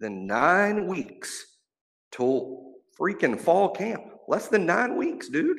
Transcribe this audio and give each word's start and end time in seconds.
than 0.00 0.26
nine 0.26 0.86
weeks 0.86 1.46
till 2.12 2.74
freaking 2.98 3.40
fall 3.40 3.70
camp. 3.70 4.02
Less 4.26 4.48
than 4.48 4.66
nine 4.66 4.96
weeks, 4.96 5.28
dude. 5.28 5.58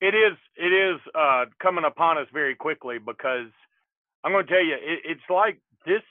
It 0.00 0.14
is. 0.14 0.36
It 0.56 0.72
is 0.72 1.00
uh, 1.14 1.46
coming 1.60 1.84
upon 1.84 2.18
us 2.18 2.26
very 2.32 2.54
quickly 2.54 2.98
because 2.98 3.50
I'm 4.24 4.32
going 4.32 4.46
to 4.46 4.52
tell 4.52 4.64
you, 4.64 4.74
it, 4.74 5.00
it's 5.04 5.28
like 5.30 5.60
this. 5.86 6.02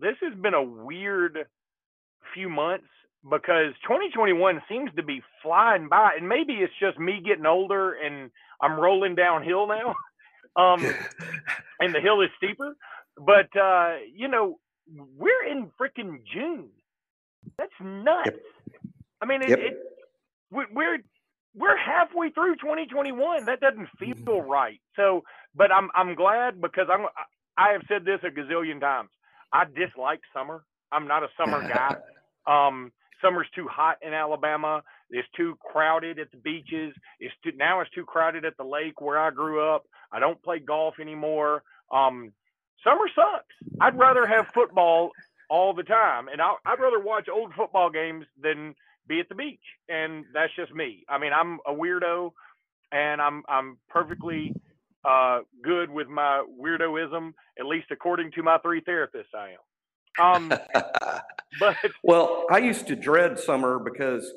This 0.00 0.16
has 0.22 0.34
been 0.40 0.54
a 0.54 0.62
weird 0.62 1.38
few 2.34 2.48
months 2.48 2.86
because 3.28 3.72
2021 3.82 4.62
seems 4.68 4.90
to 4.96 5.02
be 5.02 5.22
flying 5.42 5.88
by, 5.88 6.12
and 6.18 6.28
maybe 6.28 6.54
it's 6.54 6.72
just 6.78 6.98
me 6.98 7.20
getting 7.24 7.46
older 7.46 7.94
and 7.94 8.30
I'm 8.60 8.78
rolling 8.78 9.14
downhill 9.14 9.66
now. 9.66 9.94
um, 10.56 10.84
and 11.80 11.94
the 11.94 12.00
hill 12.00 12.20
is 12.20 12.28
steeper. 12.36 12.76
But 13.16 13.56
uh, 13.58 13.96
you 14.14 14.28
know, 14.28 14.58
we're 15.16 15.44
in 15.50 15.70
freaking 15.80 16.18
June. 16.32 16.68
That's 17.58 17.72
nuts. 17.80 18.30
Yep. 18.32 18.40
I 19.22 19.26
mean, 19.26 19.42
it, 19.42 19.48
Yep. 19.50 19.58
it 19.58 19.78
we- 20.50 20.66
we're 20.72 20.98
we're 21.54 21.76
halfway 21.76 22.30
through 22.30 22.56
2021. 22.56 23.46
That 23.46 23.60
doesn't 23.60 23.88
feel 23.98 24.42
right. 24.42 24.80
So, 24.96 25.24
but 25.54 25.72
I'm 25.72 25.90
I'm 25.94 26.14
glad 26.14 26.60
because 26.60 26.86
I'm 26.92 27.06
I 27.56 27.72
have 27.72 27.82
said 27.88 28.04
this 28.04 28.20
a 28.22 28.28
gazillion 28.30 28.80
times. 28.80 29.10
I 29.52 29.64
dislike 29.64 30.20
summer. 30.34 30.64
I'm 30.92 31.06
not 31.08 31.22
a 31.22 31.28
summer 31.36 31.60
guy. 31.72 31.96
Um, 32.46 32.92
summer's 33.22 33.48
too 33.54 33.66
hot 33.68 33.96
in 34.02 34.12
Alabama. 34.14 34.82
It's 35.10 35.28
too 35.36 35.56
crowded 35.60 36.18
at 36.18 36.30
the 36.30 36.36
beaches. 36.36 36.94
It's 37.18 37.34
too, 37.42 37.52
now 37.56 37.80
it's 37.80 37.90
too 37.90 38.04
crowded 38.04 38.44
at 38.44 38.56
the 38.56 38.64
lake 38.64 39.00
where 39.00 39.18
I 39.18 39.30
grew 39.30 39.60
up. 39.62 39.84
I 40.12 40.20
don't 40.20 40.40
play 40.42 40.58
golf 40.60 40.94
anymore. 41.00 41.62
Um, 41.92 42.32
summer 42.84 43.08
sucks. 43.14 43.54
I'd 43.80 43.98
rather 43.98 44.26
have 44.26 44.48
football 44.48 45.10
all 45.50 45.74
the 45.74 45.82
time, 45.82 46.28
and 46.28 46.40
I, 46.40 46.54
I'd 46.64 46.80
rather 46.80 47.00
watch 47.00 47.28
old 47.28 47.54
football 47.54 47.90
games 47.90 48.26
than 48.40 48.74
be 49.08 49.20
at 49.20 49.28
the 49.28 49.34
beach. 49.34 49.60
And 49.88 50.24
that's 50.34 50.54
just 50.54 50.72
me. 50.74 51.04
I 51.08 51.18
mean, 51.18 51.32
I'm 51.32 51.58
a 51.66 51.72
weirdo, 51.72 52.32
and 52.92 53.20
I'm 53.20 53.42
I'm 53.48 53.78
perfectly 53.88 54.54
uh, 55.04 55.40
good 55.62 55.90
with 55.90 56.08
my 56.08 56.44
weirdoism, 56.60 57.32
at 57.58 57.66
least 57.66 57.86
according 57.90 58.32
to 58.32 58.42
my 58.42 58.58
three 58.58 58.82
therapists. 58.82 59.34
I 59.34 59.50
am. 59.50 59.58
Um, 60.20 60.48
but 61.60 61.76
well, 62.02 62.46
I 62.50 62.58
used 62.58 62.86
to 62.88 62.96
dread 62.96 63.38
summer 63.38 63.78
because, 63.78 64.30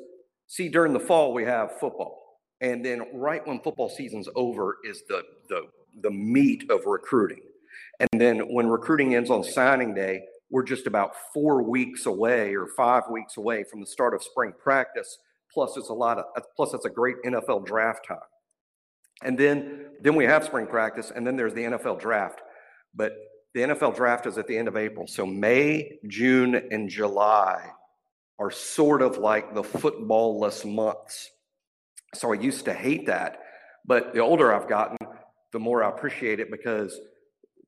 see, 0.46 0.68
during 0.68 0.92
the 0.92 1.00
fall 1.00 1.32
we 1.32 1.44
have 1.44 1.78
football, 1.78 2.38
and 2.60 2.84
then 2.84 3.02
right 3.12 3.46
when 3.46 3.60
football 3.60 3.88
season's 3.88 4.28
over 4.34 4.76
is 4.84 5.02
the 5.08 5.22
the 5.48 5.66
the 6.00 6.10
meat 6.10 6.64
of 6.70 6.86
recruiting, 6.86 7.42
and 8.10 8.20
then 8.20 8.40
when 8.52 8.68
recruiting 8.68 9.14
ends 9.14 9.30
on 9.30 9.44
signing 9.44 9.94
day, 9.94 10.22
we're 10.50 10.64
just 10.64 10.86
about 10.86 11.12
four 11.32 11.62
weeks 11.62 12.06
away 12.06 12.54
or 12.54 12.66
five 12.76 13.04
weeks 13.10 13.36
away 13.36 13.64
from 13.70 13.80
the 13.80 13.86
start 13.86 14.14
of 14.14 14.22
spring 14.22 14.52
practice. 14.62 15.18
Plus, 15.52 15.76
it's 15.76 15.88
a 15.88 15.94
lot 15.94 16.18
of 16.18 16.24
plus 16.56 16.72
that's 16.72 16.84
a 16.86 16.90
great 16.90 17.16
NFL 17.24 17.66
draft 17.66 18.06
time, 18.06 18.18
and 19.22 19.38
then 19.38 19.86
then 20.00 20.14
we 20.14 20.24
have 20.24 20.44
spring 20.44 20.66
practice, 20.66 21.12
and 21.14 21.26
then 21.26 21.36
there's 21.36 21.54
the 21.54 21.62
NFL 21.62 22.00
draft, 22.00 22.40
but 22.94 23.12
the 23.54 23.60
NFL 23.60 23.94
draft 23.94 24.26
is 24.26 24.38
at 24.38 24.46
the 24.46 24.56
end 24.56 24.66
of 24.66 24.76
April. 24.76 25.06
So 25.06 25.26
May, 25.26 25.98
June, 26.08 26.54
and 26.70 26.88
July 26.88 27.68
are 28.38 28.50
sort 28.50 29.02
of 29.02 29.18
like 29.18 29.54
the 29.54 29.62
football-less 29.62 30.64
months. 30.64 31.30
So 32.14 32.32
I 32.32 32.36
used 32.36 32.64
to 32.64 32.72
hate 32.72 33.06
that. 33.06 33.40
But 33.84 34.14
the 34.14 34.20
older 34.20 34.54
I've 34.54 34.68
gotten, 34.68 34.96
the 35.52 35.58
more 35.58 35.84
I 35.84 35.90
appreciate 35.90 36.40
it 36.40 36.50
because 36.50 36.98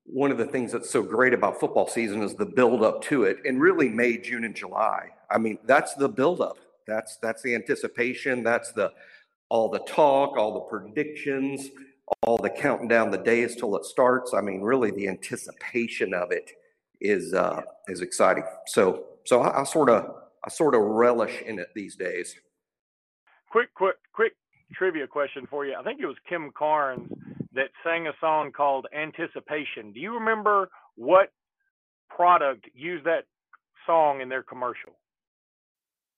one 0.06 0.30
of 0.30 0.38
the 0.38 0.46
things 0.46 0.72
that's 0.72 0.90
so 0.90 1.02
great 1.02 1.32
about 1.32 1.58
football 1.60 1.88
season 1.88 2.22
is 2.22 2.34
the 2.34 2.46
build 2.46 2.82
up 2.82 3.02
to 3.02 3.24
it. 3.24 3.38
And 3.44 3.60
really 3.60 3.88
May, 3.88 4.18
June, 4.18 4.44
and 4.44 4.54
July. 4.54 5.10
I 5.30 5.38
mean, 5.38 5.58
that's 5.64 5.94
the 5.94 6.08
build 6.08 6.40
up. 6.40 6.58
That's 6.86 7.16
that's 7.18 7.42
the 7.42 7.54
anticipation. 7.54 8.42
That's 8.42 8.72
the 8.72 8.92
all 9.48 9.70
the 9.70 9.80
talk, 9.80 10.36
all 10.36 10.54
the 10.54 10.60
predictions, 10.60 11.70
all 12.22 12.36
the 12.38 12.50
counting 12.50 12.88
down 12.88 13.10
the 13.10 13.18
days 13.18 13.56
till 13.56 13.76
it 13.76 13.84
starts. 13.84 14.34
I 14.34 14.40
mean, 14.40 14.60
really, 14.60 14.90
the 14.90 15.08
anticipation 15.08 16.12
of 16.14 16.32
it 16.32 16.50
is 17.00 17.34
uh, 17.34 17.62
is 17.88 18.02
exciting. 18.02 18.44
So, 18.66 19.04
so 19.24 19.40
I, 19.40 19.60
I 19.60 19.64
sort 19.64 19.88
of 19.88 20.14
I 20.44 20.50
sort 20.50 20.74
of 20.74 20.82
relish 20.82 21.42
in 21.42 21.58
it 21.58 21.68
these 21.74 21.96
days. 21.96 22.34
quick, 23.50 23.72
quick, 23.74 23.96
quick 24.12 24.32
trivia 24.74 25.06
question 25.06 25.46
for 25.48 25.64
you. 25.64 25.74
I 25.78 25.82
think 25.82 26.00
it 26.00 26.06
was 26.06 26.16
Kim 26.28 26.50
Carnes 26.56 27.10
that 27.54 27.70
sang 27.84 28.06
a 28.06 28.12
song 28.20 28.52
called 28.52 28.86
Anticipation. 28.96 29.92
Do 29.92 30.00
you 30.00 30.14
remember 30.14 30.68
what 30.96 31.32
product 32.08 32.66
used 32.74 33.04
that 33.06 33.24
song 33.86 34.20
in 34.20 34.28
their 34.28 34.42
commercial? 34.42 34.92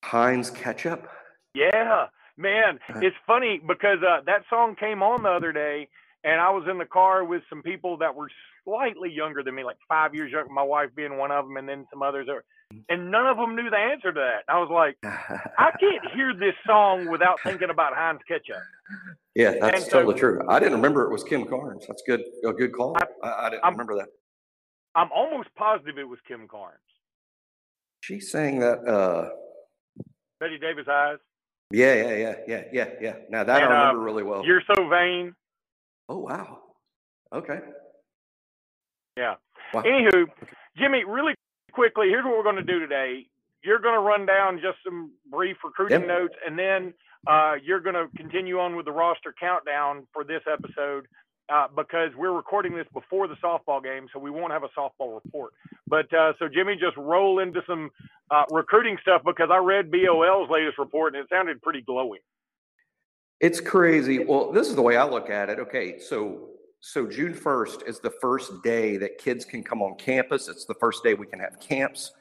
Heinz 0.05 0.51
ketchup. 0.51 1.09
Yeah, 1.55 2.07
man, 2.37 2.79
Uh-huh. 2.89 3.01
it's 3.03 3.17
funny 3.27 3.61
because 3.67 3.99
uh, 4.03 4.21
that 4.27 4.43
song 4.51 4.77
came 4.77 5.03
on 5.03 5.23
the 5.23 5.31
other 5.31 5.53
day, 5.53 5.89
and 6.25 6.41
I 6.41 6.51
was 6.51 6.65
in 6.71 6.79
the 6.79 6.85
car 6.85 7.25
with 7.25 7.43
some 7.49 7.63
people 7.63 7.97
that 7.99 8.15
were 8.15 8.31
slightly 8.67 9.11
younger 9.11 9.43
than 9.43 9.55
me, 9.55 9.65
like 9.65 9.77
five 9.89 10.15
years 10.15 10.31
younger. 10.33 10.53
My 10.53 10.63
wife 10.63 10.91
being 10.95 11.17
one 11.17 11.31
of 11.31 11.47
them, 11.47 11.57
and 11.57 11.69
then 11.69 11.87
some 11.91 12.03
others. 12.03 12.27
Are, 12.29 12.45
and 12.89 13.11
none 13.11 13.27
of 13.27 13.37
them 13.37 13.55
knew 13.57 13.71
the 13.71 13.77
answer 13.77 14.13
to 14.13 14.21
that. 14.21 14.53
I 14.53 14.59
was 14.59 14.69
like, 14.71 14.97
I 15.59 15.71
can't 15.79 16.13
hear 16.15 16.35
this 16.35 16.55
song 16.67 17.09
without 17.11 17.41
thinking 17.43 17.71
about 17.71 17.95
Heinz 17.95 18.21
ketchup. 18.29 18.63
yeah, 19.35 19.55
that's 19.61 19.75
And 19.77 19.85
so- 19.85 19.91
totally 19.99 20.19
true. 20.19 20.43
I 20.49 20.59
didn't 20.59 20.75
remember 20.75 21.05
it 21.05 21.13
was 21.13 21.23
Kim 21.25 21.45
Carnes. 21.47 21.85
That's 21.87 22.03
good. 22.07 22.23
A 22.45 22.53
good 22.53 22.73
call. 22.73 22.97
I, 22.99 23.29
I 23.47 23.51
didn't 23.51 23.65
I'm- 23.65 23.73
remember 23.75 23.95
that. 23.97 24.09
I'm 24.95 25.13
almost 25.15 25.49
positive 25.57 25.99
it 25.99 26.09
was 26.09 26.19
Kim 26.27 26.49
Carnes. 26.49 26.79
She 28.03 28.19
sang 28.21 28.61
that. 28.61 28.79
uh 28.87 29.29
Bette 30.41 30.59
Davis 30.59 30.87
eyes. 30.89 31.19
Yeah, 31.71 31.95
yeah, 31.95 32.15
yeah, 32.17 32.35
yeah, 32.47 32.63
yeah, 32.73 32.89
yeah. 33.01 33.15
Now 33.29 33.45
that 33.45 33.63
And, 33.63 33.73
I 33.73 33.77
uh, 33.77 33.81
remember 33.89 34.05
really 34.05 34.23
well. 34.23 34.45
You're 34.47 34.63
so 34.75 34.89
vain. 34.89 35.35
Oh 36.09 36.19
wow. 36.19 36.61
Okay. 37.33 37.59
Yeah. 39.17 39.35
Wow. 39.73 39.83
Anywho, 39.83 40.27
Jimmy, 40.77 41.05
really 41.05 41.35
quickly, 41.73 42.09
here's 42.09 42.25
what 42.25 42.37
we're 42.37 42.43
going 42.43 42.57
to 42.57 42.63
do 42.63 42.79
today. 42.79 43.27
You're 43.63 43.81
going 43.81 43.95
to 43.95 44.01
run 44.01 44.27
down 44.27 44.61
just 44.63 44.79
some 44.85 45.13
brief 45.31 45.57
recruiting 45.65 46.01
Yep. 46.01 46.09
notes, 46.09 46.35
and 46.47 46.59
then 46.59 46.95
uh, 47.27 47.55
you're 47.63 47.81
going 47.81 47.95
to 47.97 48.07
continue 48.17 48.61
on 48.61 48.77
with 48.77 48.85
the 48.87 48.93
roster 48.93 49.35
countdown 49.39 50.07
for 50.13 50.23
this 50.23 50.43
episode 50.51 51.07
uh, 51.49 51.67
because 51.75 52.11
we're 52.17 52.33
recording 52.33 52.77
this 52.77 52.87
before 52.93 53.27
the 53.27 53.35
softball 53.43 53.83
game, 53.83 54.07
so 54.13 54.19
we 54.21 54.31
won't 54.31 54.53
have 54.53 54.63
a 54.63 54.69
softball 54.79 55.21
report. 55.23 55.53
But 55.89 56.13
uh, 56.15 56.35
so, 56.39 56.49
Jimmy, 56.49 56.77
just 56.77 56.97
roll 56.97 57.39
into 57.41 57.63
some 57.67 57.91
uh, 58.31 58.45
recruiting 58.51 58.99
stuff 59.01 59.23
because 59.25 59.49
I 59.53 59.59
read 59.59 59.91
BOL's 59.91 60.51
latest 60.51 60.79
report 60.79 61.15
and 61.15 61.25
it 61.25 61.29
sounded 61.31 61.63
pretty 61.63 61.83
glowing. 61.83 62.21
It's 63.41 63.61
crazy. 63.61 64.25
Well, 64.25 64.53
this 64.53 64.69
is 64.69 64.75
the 64.75 64.83
way 64.83 64.97
I 64.97 65.05
look 65.05 65.31
at 65.31 65.51
it. 65.51 65.59
Okay, 65.59 65.99
so 65.99 66.49
so 66.87 67.05
June 67.05 67.35
1st 67.35 67.89
is 67.89 67.99
the 67.99 68.13
first 68.21 68.63
day 68.63 68.97
that 68.97 69.19
kids 69.19 69.45
can 69.45 69.65
come 69.65 69.83
on 69.83 69.97
campus. 69.97 70.47
It's 70.47 70.67
the 70.67 70.75
first 70.75 71.03
day 71.03 71.15
we 71.15 71.27
can 71.27 71.41
have 71.41 71.59
camps. 71.59 72.13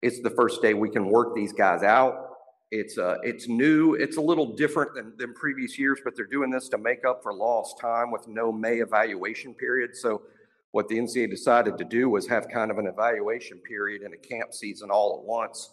It's 0.00 0.20
the 0.20 0.30
first 0.30 0.62
day 0.62 0.74
we 0.74 0.90
can 0.90 1.06
work 1.06 1.34
these 1.34 1.52
guys 1.52 1.82
out. 1.82 2.28
It's 2.70 2.98
uh 2.98 3.16
it's 3.24 3.48
new. 3.48 3.94
It's 3.94 4.18
a 4.18 4.20
little 4.20 4.54
different 4.54 4.94
than, 4.94 5.12
than 5.18 5.34
previous 5.34 5.76
years, 5.76 5.98
but 6.04 6.14
they're 6.14 6.24
doing 6.24 6.50
this 6.50 6.68
to 6.68 6.78
make 6.78 7.04
up 7.04 7.20
for 7.20 7.34
lost 7.34 7.80
time 7.80 8.12
with 8.12 8.28
no 8.28 8.52
May 8.52 8.76
evaluation 8.76 9.54
period. 9.54 9.96
So 9.96 10.22
what 10.70 10.86
the 10.86 10.98
NCAA 10.98 11.28
decided 11.28 11.76
to 11.78 11.84
do 11.84 12.08
was 12.08 12.28
have 12.28 12.48
kind 12.48 12.70
of 12.70 12.78
an 12.78 12.86
evaluation 12.86 13.58
period 13.58 14.02
and 14.02 14.14
a 14.14 14.18
camp 14.18 14.54
season 14.54 14.88
all 14.88 15.18
at 15.18 15.26
once. 15.26 15.68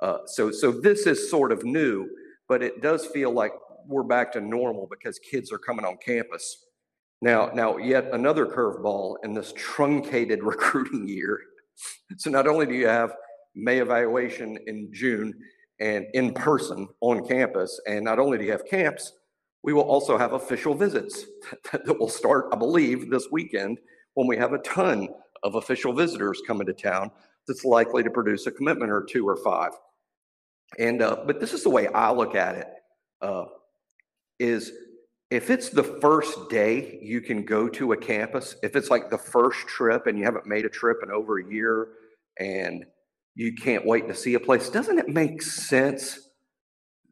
Uh, 0.00 0.18
so 0.26 0.50
so 0.50 0.70
this 0.70 1.06
is 1.06 1.30
sort 1.30 1.52
of 1.52 1.64
new, 1.64 2.06
but 2.50 2.62
it 2.62 2.82
does 2.82 3.06
feel 3.06 3.30
like 3.32 3.54
we're 3.86 4.02
back 4.02 4.30
to 4.32 4.42
normal 4.42 4.86
because 4.90 5.18
kids 5.18 5.50
are 5.50 5.58
coming 5.58 5.86
on 5.86 5.96
campus. 6.04 6.66
Now, 7.20 7.50
now 7.54 7.76
yet 7.78 8.08
another 8.12 8.46
curveball 8.46 9.16
in 9.24 9.34
this 9.34 9.52
truncated 9.56 10.42
recruiting 10.42 11.08
year. 11.08 11.40
So 12.18 12.30
not 12.30 12.46
only 12.46 12.66
do 12.66 12.74
you 12.74 12.86
have 12.86 13.14
May 13.54 13.78
evaluation 13.78 14.58
in 14.66 14.90
June 14.92 15.34
and 15.80 16.06
in 16.14 16.34
person 16.34 16.88
on 17.00 17.26
campus, 17.26 17.80
and 17.86 18.04
not 18.04 18.18
only 18.18 18.38
do 18.38 18.44
you 18.44 18.52
have 18.52 18.66
camps, 18.66 19.12
we 19.62 19.72
will 19.72 19.82
also 19.82 20.18
have 20.18 20.34
official 20.34 20.74
visits 20.74 21.24
that 21.72 21.98
will 21.98 22.08
start, 22.08 22.46
I 22.52 22.56
believe, 22.56 23.10
this 23.10 23.28
weekend 23.32 23.78
when 24.14 24.26
we 24.26 24.36
have 24.36 24.52
a 24.52 24.58
ton 24.58 25.08
of 25.42 25.56
official 25.56 25.92
visitors 25.92 26.42
coming 26.46 26.66
to 26.66 26.72
town. 26.72 27.10
that's 27.46 27.64
likely 27.64 28.02
to 28.02 28.10
produce 28.10 28.46
a 28.46 28.50
commitment 28.50 28.90
or 28.90 29.02
two 29.02 29.28
or 29.28 29.36
five. 29.36 29.72
And 30.78 31.02
uh, 31.02 31.18
but 31.26 31.40
this 31.40 31.52
is 31.52 31.62
the 31.62 31.70
way 31.70 31.88
I 31.88 32.10
look 32.10 32.34
at 32.34 32.56
it: 32.56 32.66
uh, 33.20 33.44
is 34.38 34.72
if 35.34 35.50
it's 35.50 35.68
the 35.68 35.82
first 35.82 36.48
day 36.48 36.98
you 37.02 37.20
can 37.20 37.44
go 37.44 37.68
to 37.68 37.92
a 37.92 37.96
campus, 37.96 38.54
if 38.62 38.76
it's 38.76 38.88
like 38.88 39.10
the 39.10 39.18
first 39.18 39.66
trip 39.66 40.06
and 40.06 40.16
you 40.16 40.24
haven't 40.24 40.46
made 40.46 40.64
a 40.64 40.68
trip 40.68 40.98
in 41.02 41.10
over 41.10 41.40
a 41.40 41.52
year, 41.52 41.88
and 42.38 42.84
you 43.34 43.52
can't 43.52 43.84
wait 43.84 44.06
to 44.06 44.14
see 44.14 44.34
a 44.34 44.40
place, 44.40 44.70
doesn't 44.70 44.96
it 44.96 45.08
make 45.08 45.42
sense 45.42 46.28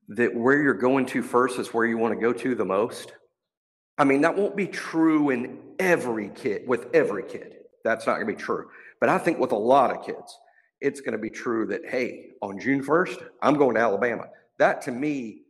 that 0.08 0.32
where 0.32 0.62
you're 0.62 0.72
going 0.72 1.04
to 1.06 1.20
first 1.20 1.58
is 1.58 1.74
where 1.74 1.84
you 1.84 1.98
want 1.98 2.14
to 2.14 2.20
go 2.20 2.32
to 2.32 2.54
the 2.54 2.64
most? 2.64 3.12
I 3.98 4.04
mean, 4.04 4.20
that 4.20 4.36
won't 4.36 4.56
be 4.56 4.68
true 4.68 5.30
in 5.30 5.58
every 5.80 6.28
kid, 6.28 6.62
with 6.68 6.94
every 6.94 7.24
kid. 7.24 7.56
That's 7.82 8.06
not 8.06 8.14
going 8.14 8.26
to 8.28 8.32
be 8.34 8.40
true. 8.40 8.68
But 9.00 9.08
I 9.08 9.18
think 9.18 9.40
with 9.40 9.50
a 9.50 9.56
lot 9.56 9.90
of 9.90 10.06
kids, 10.06 10.38
it's 10.80 11.00
going 11.00 11.12
to 11.12 11.18
be 11.18 11.30
true 11.30 11.66
that, 11.66 11.82
hey, 11.88 12.30
on 12.40 12.60
June 12.60 12.84
1st, 12.84 13.20
I'm 13.42 13.54
going 13.54 13.74
to 13.74 13.80
Alabama. 13.80 14.26
That 14.58 14.82
to 14.82 14.92
me 14.92 15.42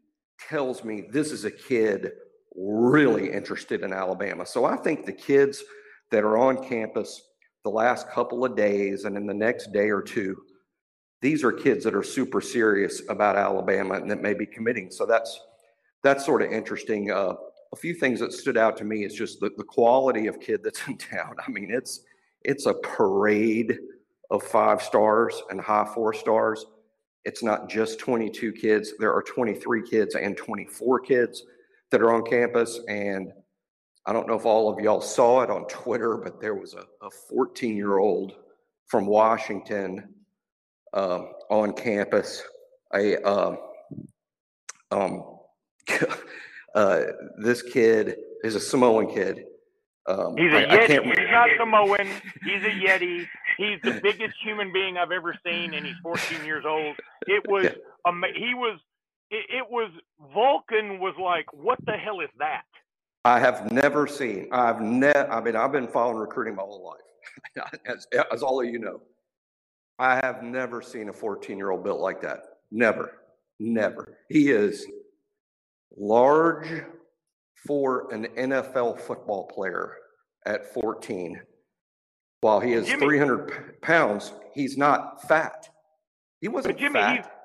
tells 0.49 0.85
me 0.85 1.05
this 1.11 1.33
is 1.33 1.45
a 1.45 1.51
kid 1.51 2.13
really 2.55 3.31
interested 3.31 3.83
in 3.83 3.93
Alabama. 3.93 4.45
So 4.47 4.65
I 4.65 4.77
think 4.77 5.07
the 5.07 5.13
kids 5.13 5.63
that 6.11 6.25
are 6.25 6.37
on 6.37 6.63
campus 6.63 7.23
the 7.65 7.71
last 7.71 8.09
couple 8.11 8.45
of 8.45 8.57
days 8.57 9.05
and 9.05 9.17
in 9.17 9.27
the 9.27 9.35
next 9.35 9.73
day 9.73 9.91
or 9.91 10.03
two, 10.03 10.37
these 11.21 11.45
are 11.45 11.53
kids 11.53 11.85
that 11.85 11.95
are 11.95 12.03
super 12.03 12.41
serious 12.41 13.03
about 13.09 13.37
Alabama 13.37 13.95
and 13.95 14.11
that 14.11 14.21
may 14.21 14.35
be 14.35 14.47
committing. 14.47 14.91
So 14.91 15.07
that's 15.07 15.41
that's 16.03 16.27
sort 16.27 16.43
of 16.43 16.51
interesting. 16.51 17.13
Uh, 17.13 17.35
a 17.73 17.77
few 17.77 17.95
things 17.95 18.19
that 18.21 18.33
stood 18.33 18.57
out 18.57 18.77
to 18.79 18.85
me 18.85 19.05
is 19.05 19.15
just 19.15 19.39
the, 19.39 19.51
the 19.57 19.65
quality 19.65 20.27
of 20.27 20.41
kid 20.41 20.63
that's 20.65 20.81
in 20.89 20.99
town. 20.99 21.37
I 21.47 21.51
mean, 21.51 21.71
it's 21.71 22.01
it's 22.43 22.67
a 22.67 22.75
parade 22.75 23.79
of 24.31 24.43
five 24.43 24.83
stars 24.83 25.41
and 25.51 25.61
high 25.61 25.89
four 25.95 26.13
stars. 26.13 26.67
It's 27.25 27.43
not 27.45 27.69
just 27.69 28.01
22 28.01 28.53
kids. 28.53 28.95
There 28.99 29.15
are 29.15 29.23
23 29.23 29.89
kids 29.89 30.17
and 30.17 30.37
24 30.37 31.01
kids 31.01 31.45
that 31.93 32.03
are 32.03 32.13
on 32.13 32.25
campus. 32.25 32.81
And 32.89 33.33
I 34.05 34.13
don't 34.13 34.27
know 34.27 34.35
if 34.35 34.45
all 34.45 34.73
of 34.73 34.81
y'all 34.81 35.01
saw 35.01 35.43
it 35.43 35.51
on 35.51 35.67
Twitter, 35.69 36.17
but 36.17 36.41
there 36.41 36.57
was 36.57 36.75
a 36.75 37.11
14 37.31 37.77
year 37.77 37.99
old 37.99 38.35
from 38.87 39.07
Washington 39.07 40.13
uh, 40.93 41.23
on 41.49 41.73
campus. 41.73 42.43
A 42.95 43.17
um, 43.23 43.59
um, 44.91 45.23
uh, 46.75 47.01
this 47.39 47.63
kid 47.63 48.17
is 48.43 48.55
a 48.55 48.61
Samoan 48.61 49.13
kid. 49.15 49.45
Um, 50.07 50.37
he's 50.37 50.53
a 50.53 50.69
I, 50.69 50.77
Yeti. 50.77 50.99
I 50.99 51.05
he's 51.05 51.31
not 51.31 51.49
Samoan. 51.59 52.09
He's 52.45 52.63
a 52.65 52.71
Yeti. 52.71 53.27
He's 53.57 53.81
the 53.83 54.01
biggest 54.03 54.35
human 54.43 54.73
being 54.73 54.99
I've 54.99 55.13
ever 55.13 55.35
seen, 55.47 55.75
and 55.75 55.87
he's 55.87 55.97
14 56.03 56.45
years 56.45 56.65
old. 56.67 56.97
It 57.27 57.49
was 57.49 57.67
um, 58.05 58.25
he 58.35 58.55
was 58.55 58.81
it, 59.33 59.47
it 59.49 59.71
was 59.71 59.91
Vulcan 60.35 61.01
was 61.01 61.15
like, 61.21 61.47
what 61.53 61.79
the 61.87 61.93
hell 61.93 62.21
is 62.21 62.29
that? 62.39 62.65
I 63.25 63.41
have 63.41 63.73
never 63.73 64.07
seen. 64.07 64.49
I've 64.53 64.81
never. 64.81 65.31
I 65.33 65.41
mean, 65.41 65.57
I've 65.57 65.73
been 65.73 65.89
following 65.89 66.19
recruiting 66.19 66.55
my 66.57 66.63
whole 66.63 66.85
life, 66.85 67.65
as, 67.87 68.07
as 68.33 68.43
all 68.43 68.61
of 68.61 68.69
you 68.69 68.79
know. 68.79 69.01
I 69.99 70.17
have 70.17 70.43
never 70.43 70.83
seen 70.83 71.09
a 71.09 71.13
14 71.13 71.57
year 71.57 71.71
old 71.71 71.83
built 71.83 72.01
like 72.01 72.21
that. 72.23 72.41
Never, 72.71 73.13
never. 73.59 74.19
He 74.29 74.51
is 74.51 74.87
large 75.97 76.83
for 77.67 78.13
an 78.13 78.27
NFL 78.37 79.01
football 79.01 79.47
player 79.47 79.95
at 80.47 80.73
14. 80.75 81.41
While 82.41 82.59
he 82.59 82.73
is 82.73 82.87
Jimmy, 82.87 83.07
300 83.07 83.81
pounds, 83.83 84.33
he's 84.53 84.77
not 84.77 85.27
fat. 85.29 85.69
He 86.41 86.49
wasn't 86.49 86.77
Jimmy, 86.77 86.95
fat. 86.95 87.42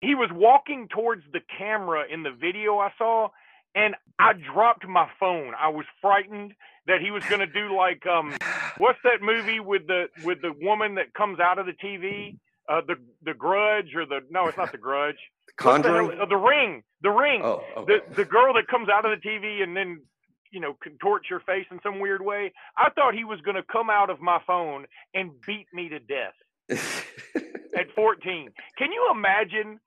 He 0.00 0.14
was 0.14 0.30
walking 0.32 0.88
towards 0.88 1.22
the 1.32 1.40
camera 1.58 2.04
in 2.10 2.22
the 2.22 2.30
video 2.30 2.78
I 2.78 2.90
saw, 2.96 3.28
and 3.74 3.94
I 4.18 4.32
dropped 4.32 4.86
my 4.86 5.08
phone. 5.18 5.52
I 5.58 5.68
was 5.68 5.84
frightened 6.00 6.54
that 6.86 7.00
he 7.00 7.10
was 7.10 7.24
going 7.24 7.40
to 7.40 7.46
do 7.46 7.76
like 7.76 8.06
um, 8.06 8.34
what's 8.78 8.98
that 9.04 9.20
movie 9.22 9.60
with 9.60 9.86
the 9.86 10.06
with 10.24 10.40
the 10.42 10.52
woman 10.60 10.94
that 10.94 11.12
comes 11.14 11.38
out 11.38 11.58
of 11.58 11.66
the 11.66 11.72
TV, 11.72 12.38
uh, 12.68 12.80
the 12.86 12.96
the 13.22 13.34
Grudge 13.34 13.94
or 13.94 14.06
the 14.06 14.20
no, 14.30 14.48
it's 14.48 14.56
not 14.56 14.72
the 14.72 14.78
Grudge. 14.78 15.18
Conjuring. 15.56 16.08
The, 16.08 16.22
uh, 16.22 16.26
the, 16.26 16.36
Ring. 16.36 16.82
The 17.02 17.10
Ring. 17.10 17.42
Oh, 17.44 17.62
okay. 17.76 18.00
The 18.08 18.14
the 18.14 18.24
girl 18.24 18.54
that 18.54 18.68
comes 18.68 18.88
out 18.88 19.04
of 19.04 19.10
the 19.10 19.28
TV 19.28 19.62
and 19.62 19.76
then 19.76 20.00
you 20.50 20.60
know 20.60 20.76
contorts 20.82 21.28
your 21.28 21.40
face 21.40 21.66
in 21.70 21.78
some 21.82 22.00
weird 22.00 22.24
way. 22.24 22.52
I 22.76 22.88
thought 22.90 23.14
he 23.14 23.24
was 23.24 23.40
going 23.42 23.56
to 23.56 23.62
come 23.62 23.90
out 23.90 24.08
of 24.08 24.20
my 24.20 24.40
phone 24.46 24.86
and 25.14 25.32
beat 25.46 25.66
me 25.74 25.90
to 25.90 25.98
death 25.98 26.34
at 27.76 27.92
14. 27.94 28.50
Can 28.78 28.92
you 28.92 29.08
imagine? 29.14 29.78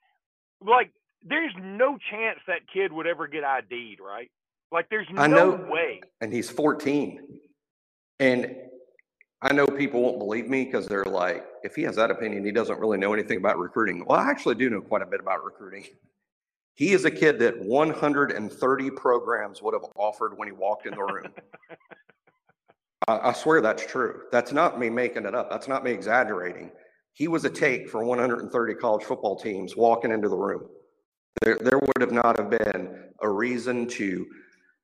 Like, 0.66 0.92
there's 1.28 1.54
no 1.62 1.98
chance 2.10 2.40
that 2.48 2.60
kid 2.74 2.92
would 2.92 3.08
ever 3.08 3.28
get 3.28 3.44
ID'd, 3.44 4.00
right? 4.00 4.30
Like, 4.72 4.90
there's 4.90 5.08
no 5.12 5.22
I 5.22 5.28
know, 5.28 5.68
way. 5.70 6.02
And 6.22 6.34
he's 6.34 6.50
14. 6.50 7.22
And 8.20 8.56
I 9.42 9.52
know 9.54 9.68
people 9.68 10.02
won't 10.02 10.20
believe 10.20 10.48
me 10.48 10.64
because 10.64 10.88
they're 10.88 11.04
like, 11.04 11.46
if 11.64 11.76
he 11.76 11.84
has 11.84 11.98
that 11.98 12.10
opinion, 12.10 12.46
he 12.46 12.52
doesn't 12.52 12.80
really 12.80 12.98
know 12.98 13.14
anything 13.14 13.38
about 13.38 13.60
recruiting. 13.60 14.06
Well, 14.06 14.20
I 14.20 14.30
actually 14.30 14.56
do 14.56 14.70
know 14.70 14.82
quite 14.82 15.02
a 15.02 15.06
bit 15.06 15.20
about 15.20 15.44
recruiting. 15.44 15.86
He 16.76 16.94
is 16.94 17.06
a 17.06 17.12
kid 17.12 17.38
that 17.38 17.64
130 17.64 18.90
programs 18.90 19.62
would 19.62 19.76
have 19.76 19.86
offered 19.96 20.36
when 20.36 20.48
he 20.48 20.52
walked 20.52 20.88
in 20.88 20.96
the 20.96 21.04
room. 21.04 21.32
I, 23.08 23.30
I, 23.30 23.34
swear 23.34 23.62
that's 23.62 23.86
true. 23.86 24.22
That's 24.32 24.52
not 24.52 24.80
me 24.80 24.90
making 24.90 25.28
it 25.28 25.36
up. 25.36 25.52
That's 25.52 25.68
not 25.68 25.84
me 25.84 25.92
exaggerating. 25.92 26.72
He 27.14 27.28
was 27.28 27.46
a 27.46 27.50
take 27.50 27.90
for 27.90 28.04
130 28.04 28.74
college 28.76 29.04
football 29.04 29.36
teams 29.36 29.76
walking 29.76 30.12
into 30.12 30.30
the 30.30 30.36
room. 30.36 30.68
There, 31.42 31.58
there 31.60 31.80
would 31.80 32.02
have 32.02 32.12
not 32.12 32.38
have 32.38 32.50
been 32.50 33.10
a 33.22 33.30
reason 33.30 33.88
to 33.88 34.26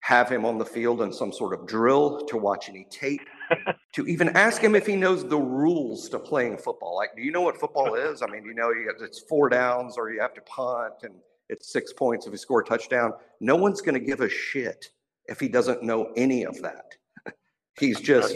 have 0.01 0.29
him 0.29 0.45
on 0.45 0.57
the 0.57 0.65
field 0.65 1.01
in 1.01 1.11
some 1.11 1.31
sort 1.31 1.53
of 1.53 1.67
drill, 1.67 2.25
to 2.25 2.37
watch 2.37 2.69
any 2.69 2.87
tape, 2.89 3.27
to 3.93 4.07
even 4.07 4.29
ask 4.29 4.61
him 4.61 4.75
if 4.75 4.85
he 4.85 4.95
knows 4.95 5.27
the 5.27 5.37
rules 5.37 6.07
to 6.09 6.19
playing 6.19 6.57
football. 6.57 6.95
Like, 6.95 7.15
do 7.15 7.21
you 7.21 7.31
know 7.31 7.41
what 7.41 7.59
football 7.59 7.95
is? 7.95 8.21
I 8.21 8.27
mean, 8.27 8.45
you 8.45 8.53
know, 8.53 8.71
it's 9.01 9.19
four 9.19 9.49
downs 9.49 9.97
or 9.97 10.11
you 10.11 10.21
have 10.21 10.33
to 10.35 10.41
punt 10.41 10.93
and 11.03 11.15
it's 11.49 11.71
six 11.71 11.91
points 11.91 12.27
if 12.27 12.31
you 12.31 12.37
score 12.37 12.61
a 12.61 12.65
touchdown. 12.65 13.13
No 13.39 13.55
one's 13.55 13.81
going 13.81 13.95
to 13.95 13.99
give 13.99 14.21
a 14.21 14.29
shit 14.29 14.89
if 15.25 15.39
he 15.39 15.49
doesn't 15.49 15.83
know 15.83 16.11
any 16.15 16.45
of 16.45 16.61
that. 16.61 16.95
He's 17.79 17.99
just, 17.99 18.35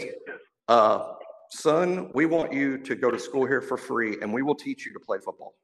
uh, 0.68 1.14
son, 1.54 2.10
we 2.14 2.26
want 2.26 2.52
you 2.52 2.78
to 2.78 2.94
go 2.94 3.10
to 3.10 3.18
school 3.18 3.46
here 3.46 3.60
for 3.60 3.76
free 3.76 4.18
and 4.20 4.32
we 4.32 4.42
will 4.42 4.54
teach 4.54 4.84
you 4.86 4.92
to 4.92 5.00
play 5.00 5.18
football. 5.18 5.54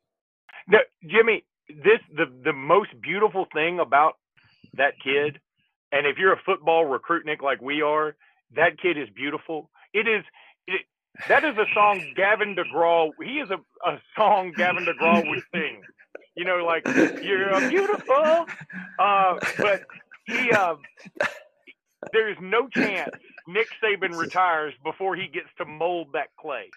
Now, 0.69 0.81
Jimmy, 1.07 1.45
this 1.69 2.01
the 2.15 2.27
the 2.45 2.53
most 2.53 2.91
beautiful 3.01 3.47
thing 3.53 3.81
about 3.81 4.15
that 4.75 4.95
kid, 5.03 5.41
and 5.93 6.07
if 6.07 6.19
you're 6.19 6.33
a 6.33 6.41
football 6.45 6.85
recruitnik 6.85 7.43
like 7.43 7.61
we 7.61 7.83
are, 7.83 8.17
that 8.57 8.81
kid 8.81 8.99
is 8.99 9.09
beautiful. 9.15 9.71
It 9.93 10.07
is. 10.09 10.25
It, 10.67 10.83
that 11.29 11.45
is 11.45 11.57
a 11.57 11.67
song 11.75 12.03
Gavin 12.17 12.57
DeGraw. 12.57 13.11
He 13.23 13.41
is 13.41 13.51
a, 13.51 13.59
a 13.89 14.01
song 14.17 14.53
Gavin 14.57 14.87
DeGraw 14.87 15.29
would 15.29 15.43
sing. 15.53 15.83
You 16.37 16.45
know, 16.45 16.65
like 16.65 16.87
you're 17.23 17.69
beautiful. 17.69 18.47
Uh, 18.99 19.35
but 19.59 19.83
he, 20.27 20.51
uh, 20.53 20.77
there's 22.13 22.37
no 22.41 22.69
chance 22.69 23.11
Nick 23.53 23.69
Saban 23.83 24.17
retires 24.17 24.75
before 24.85 25.17
he 25.17 25.27
gets 25.27 25.49
to 25.59 25.65
mold 25.65 26.09
that 26.13 26.29
clay. 26.39 26.71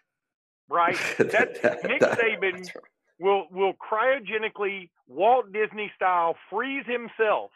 Right? 0.69 0.97
That, 1.17 1.83
Nick 1.83 2.01
Saban 2.01 2.67
will 3.19 3.45
will 3.51 3.73
cryogenically 3.73 4.89
Walt 5.07 5.51
Disney 5.51 5.91
style 5.95 6.35
freeze 6.49 6.85
himself 6.85 7.51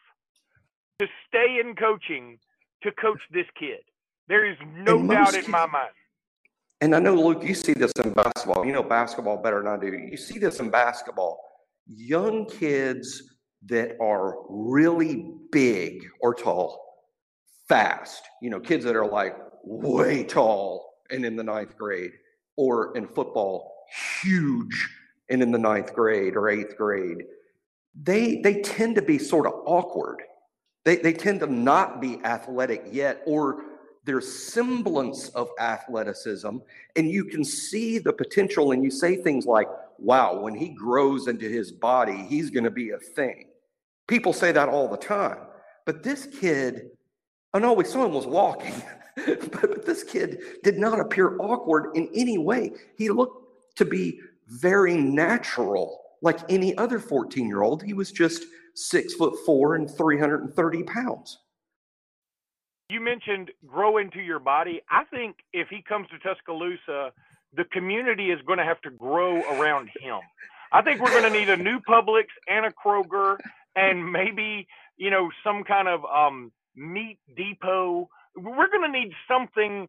to 0.99 1.07
stay 1.27 1.59
in 1.63 1.75
coaching 1.75 2.39
to 2.83 2.91
coach 2.91 3.21
this 3.31 3.45
kid. 3.59 3.79
There 4.27 4.49
is 4.49 4.57
no 4.75 5.05
doubt 5.07 5.35
in 5.35 5.49
my 5.49 5.65
mind. 5.65 5.91
And 6.81 6.95
I 6.95 6.99
know, 6.99 7.15
Luke, 7.15 7.43
you 7.43 7.55
see 7.55 7.73
this 7.73 7.91
in 8.03 8.13
basketball. 8.13 8.65
You 8.65 8.71
know 8.71 8.83
basketball 8.83 9.37
better 9.37 9.63
than 9.63 9.67
I 9.67 9.77
do. 9.77 9.87
You 9.87 10.17
see 10.17 10.37
this 10.37 10.59
in 10.59 10.69
basketball. 10.69 11.39
Young 11.87 12.45
kids 12.45 13.23
that 13.65 13.97
are 13.99 14.35
really 14.49 15.33
big 15.51 16.03
or 16.21 16.35
tall, 16.35 16.86
fast, 17.67 18.23
you 18.41 18.49
know, 18.49 18.59
kids 18.59 18.85
that 18.85 18.95
are 18.95 19.07
like 19.07 19.35
way 19.63 20.23
tall 20.23 20.93
and 21.09 21.25
in 21.25 21.35
the 21.35 21.43
ninth 21.43 21.77
grade, 21.77 22.11
or 22.55 22.95
in 22.97 23.07
football, 23.07 23.85
huge 24.21 24.89
and 25.29 25.41
in 25.41 25.51
the 25.51 25.57
ninth 25.57 25.93
grade 25.93 26.35
or 26.35 26.49
eighth 26.49 26.75
grade, 26.77 27.23
they, 28.01 28.41
they 28.41 28.61
tend 28.61 28.95
to 28.95 29.01
be 29.01 29.17
sort 29.17 29.45
of 29.45 29.53
awkward. 29.65 30.21
They, 30.85 30.97
they 30.97 31.13
tend 31.13 31.41
to 31.41 31.47
not 31.47 31.99
be 31.99 32.19
athletic 32.23 32.85
yet, 32.91 33.21
or 33.25 33.63
their 34.05 34.21
semblance 34.21 35.29
of 35.29 35.49
athleticism, 35.59 36.57
and 36.95 37.09
you 37.09 37.25
can 37.25 37.43
see 37.43 37.99
the 37.99 38.13
potential, 38.13 38.71
and 38.71 38.83
you 38.83 38.89
say 38.89 39.17
things 39.17 39.45
like, 39.45 39.67
wow, 39.99 40.39
when 40.39 40.55
he 40.55 40.69
grows 40.69 41.27
into 41.27 41.49
his 41.49 41.71
body, 41.71 42.25
he's 42.29 42.49
going 42.49 42.63
to 42.63 42.71
be 42.71 42.91
a 42.91 42.97
thing. 42.97 43.49
People 44.07 44.31
say 44.31 44.53
that 44.53 44.69
all 44.69 44.87
the 44.87 44.97
time. 44.97 45.39
But 45.85 46.03
this 46.03 46.25
kid, 46.25 46.91
I 47.57 47.59
know 47.59 47.73
we 47.73 47.85
saw 47.85 48.05
him 48.05 48.13
was 48.13 48.27
walking, 48.27 48.75
but, 49.15 49.51
but 49.51 49.85
this 49.85 50.03
kid 50.03 50.39
did 50.63 50.77
not 50.77 50.99
appear 50.99 51.39
awkward 51.39 51.95
in 51.95 52.07
any 52.13 52.37
way. 52.37 52.73
He 52.95 53.09
looked 53.09 53.77
to 53.77 53.85
be 53.85 54.19
very 54.47 54.95
natural, 54.95 55.99
like 56.21 56.39
any 56.49 56.77
other 56.77 56.99
14 56.99 57.47
year 57.47 57.63
old. 57.63 57.81
He 57.81 57.93
was 57.93 58.11
just 58.11 58.45
six 58.75 59.15
foot 59.15 59.39
four 59.43 59.73
and 59.73 59.89
330 59.89 60.83
pounds. 60.83 61.39
You 62.89 63.01
mentioned 63.01 63.49
grow 63.65 63.97
into 63.97 64.19
your 64.19 64.39
body. 64.39 64.81
I 64.91 65.05
think 65.05 65.37
if 65.51 65.67
he 65.67 65.81
comes 65.81 66.07
to 66.09 66.19
Tuscaloosa, 66.19 67.11
the 67.55 67.65
community 67.73 68.29
is 68.29 68.39
going 68.45 68.59
to 68.59 68.65
have 68.65 68.79
to 68.81 68.91
grow 68.91 69.41
around 69.57 69.89
him. 69.99 70.19
I 70.71 70.83
think 70.83 71.01
we're 71.01 71.09
going 71.09 71.33
to 71.33 71.39
need 71.39 71.49
a 71.49 71.57
new 71.57 71.79
Publix 71.79 72.25
and 72.47 72.67
a 72.67 72.71
Kroger 72.71 73.37
and 73.75 74.11
maybe, 74.11 74.67
you 74.95 75.09
know, 75.09 75.31
some 75.43 75.63
kind 75.63 75.87
of 75.87 76.05
um, 76.05 76.51
meat 76.77 77.19
depot. 77.35 78.09
We're 78.35 78.69
going 78.69 78.91
to 78.91 78.99
need 78.99 79.11
something. 79.27 79.87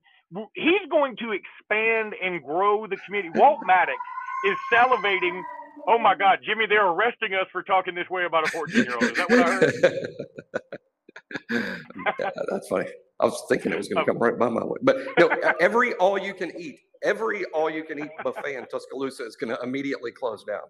He's 0.54 0.88
going 0.90 1.16
to 1.18 1.32
expand 1.32 2.14
and 2.22 2.42
grow 2.42 2.86
the 2.86 2.96
community. 3.06 3.38
Walt 3.38 3.60
Maddox 3.66 3.98
is 4.46 4.56
salivating. 4.72 5.42
Oh 5.86 5.98
my 5.98 6.14
God, 6.14 6.40
Jimmy, 6.44 6.66
they're 6.66 6.86
arresting 6.86 7.34
us 7.34 7.46
for 7.52 7.62
talking 7.62 7.94
this 7.94 8.08
way 8.10 8.24
about 8.24 8.46
a 8.46 8.50
14 8.50 8.84
year 8.84 8.94
old. 8.94 9.02
Is 9.04 9.16
that 9.16 9.30
what 9.30 9.38
I 9.38 9.50
heard? 9.52 9.74
yeah, 12.18 12.30
that's 12.50 12.68
funny. 12.68 12.88
I 13.20 13.24
was 13.24 13.42
thinking 13.48 13.72
it 13.72 13.78
was 13.78 13.88
going 13.88 14.04
to 14.04 14.12
come 14.12 14.20
right 14.20 14.38
by 14.38 14.48
my 14.48 14.64
way, 14.64 14.78
but 14.82 14.96
no, 15.18 15.28
every 15.60 15.94
all 15.94 16.18
you 16.18 16.34
can 16.34 16.52
eat, 16.58 16.78
every 17.02 17.44
all 17.46 17.68
you 17.68 17.84
can 17.84 17.98
eat 17.98 18.10
buffet 18.22 18.56
in 18.56 18.66
Tuscaloosa 18.66 19.26
is 19.26 19.36
going 19.36 19.54
to 19.54 19.60
immediately 19.62 20.12
close 20.12 20.44
down. 20.44 20.62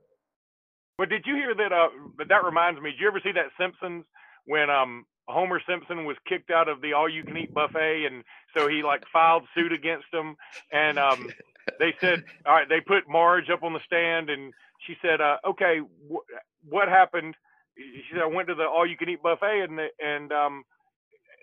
But 0.97 1.11
did 1.11 1.25
you 1.27 1.35
hear 1.37 1.55
that? 1.55 1.73
Uh, 1.73 1.89
that 2.29 2.45
reminds 2.45 2.81
me. 2.81 2.91
Did 2.91 3.01
you 3.01 3.09
ever 3.09 3.21
see 3.23 3.33
that 3.33 3.51
Simpsons 3.59 4.05
when 4.47 4.71
um 4.71 5.05
Homer 5.29 5.61
Simpson 5.69 6.05
was 6.07 6.17
kicked 6.29 6.51
out 6.51 6.69
of 6.69 6.81
the 6.83 6.95
all 6.95 7.09
you 7.09 7.25
can 7.25 7.37
eat 7.37 7.55
buffet, 7.55 8.07
and 8.11 8.25
so 8.55 8.67
he 8.69 8.83
like 8.83 9.03
filed 9.13 9.45
suit 9.55 9.73
against 9.73 10.07
them, 10.13 10.37
and 10.73 10.99
um 10.99 11.31
they 11.79 11.95
said, 12.01 12.21
all 12.47 12.55
right, 12.55 12.69
they 12.69 12.81
put 12.81 13.09
Marge 13.09 13.51
up 13.53 13.63
on 13.63 13.73
the 13.75 13.81
stand, 13.87 14.31
and 14.31 14.53
she 14.87 14.95
said, 15.03 15.21
uh, 15.21 15.37
okay, 15.49 15.81
wh- 16.11 16.27
what 16.69 16.89
happened? 16.89 17.35
she 17.79 18.03
said 18.13 18.23
I 18.23 18.27
went 18.27 18.49
to 18.49 18.57
the 18.57 18.65
all 18.65 18.87
you 18.89 18.97
can 18.97 19.09
eat 19.09 19.23
buffet 19.23 19.67
and 19.69 19.79
they, 19.79 19.89
and 20.01 20.33
um 20.33 20.65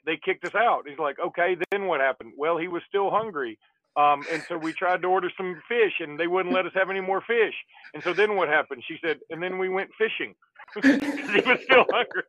they 0.05 0.19
kicked 0.23 0.45
us 0.45 0.55
out. 0.55 0.83
He's 0.87 0.99
like, 0.99 1.17
okay, 1.19 1.55
then 1.71 1.87
what 1.87 2.01
happened? 2.01 2.33
Well, 2.37 2.57
he 2.57 2.67
was 2.67 2.81
still 2.87 3.09
hungry. 3.11 3.57
Um, 3.97 4.23
and 4.31 4.43
so 4.47 4.57
we 4.57 4.73
tried 4.73 5.01
to 5.03 5.07
order 5.07 5.31
some 5.37 5.61
fish 5.67 5.93
and 5.99 6.19
they 6.19 6.27
wouldn't 6.27 6.53
let 6.53 6.65
us 6.65 6.73
have 6.75 6.89
any 6.89 6.99
more 6.99 7.21
fish. 7.21 7.53
And 7.93 8.03
so 8.03 8.13
then 8.13 8.35
what 8.35 8.49
happened? 8.49 8.83
She 8.85 8.97
said, 9.01 9.19
and 9.29 9.41
then 9.41 9.57
we 9.57 9.69
went 9.69 9.89
fishing 9.97 10.35
he 10.83 10.89
was 10.89 11.59
still 11.63 11.85
hungry. 11.91 12.23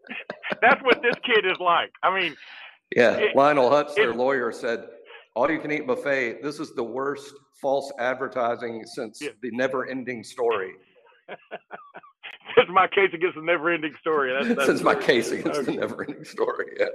That's 0.61 0.83
what 0.83 1.03
this 1.03 1.15
kid 1.25 1.47
is 1.47 1.59
like. 1.59 1.93
I 2.03 2.19
mean, 2.19 2.37
yeah, 2.95 3.13
it, 3.13 3.37
Lionel 3.37 3.71
Hutz, 3.71 3.95
their 3.95 4.15
lawyer, 4.15 4.53
said, 4.53 4.87
all 5.35 5.51
you 5.51 5.59
can 5.59 5.73
eat 5.73 5.87
buffet, 5.87 6.43
this 6.43 6.61
is 6.61 6.75
the 6.75 6.85
worst 6.85 7.35
false 7.61 7.93
advertising 7.99 8.85
since 8.87 9.21
yeah. 9.21 9.31
the 9.43 9.51
never 9.53 9.89
ending 9.89 10.23
story. 10.23 10.73
Since 12.57 12.71
my 12.71 12.87
case 12.87 13.11
against 13.13 13.37
the 13.37 13.43
never-ending 13.43 13.95
story. 14.01 14.33
That's, 14.33 14.55
that's 14.55 14.67
Since 14.67 14.83
my 14.83 14.95
case 14.95 15.31
against 15.31 15.61
okay. 15.61 15.73
the 15.73 15.81
never-ending 15.81 16.25
story. 16.25 16.69
Yeah. 16.79 16.87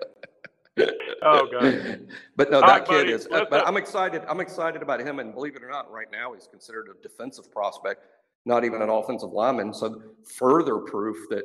oh 1.21 1.47
god. 1.51 2.07
But 2.35 2.51
no, 2.51 2.61
that 2.61 2.67
right, 2.67 2.85
kid 2.85 2.93
buddy. 2.93 3.11
is. 3.11 3.27
But 3.27 3.67
I'm 3.67 3.77
excited. 3.77 4.23
I'm 4.27 4.39
excited 4.39 4.81
about 4.81 5.01
him, 5.01 5.19
and 5.19 5.33
believe 5.33 5.55
it 5.55 5.63
or 5.63 5.69
not, 5.69 5.91
right 5.91 6.07
now 6.11 6.33
he's 6.33 6.47
considered 6.47 6.87
a 6.87 7.01
defensive 7.01 7.51
prospect, 7.51 8.05
not 8.45 8.63
even 8.63 8.81
an 8.81 8.89
offensive 8.89 9.31
lineman. 9.31 9.73
So 9.73 10.01
further 10.37 10.77
proof 10.77 11.17
that. 11.29 11.43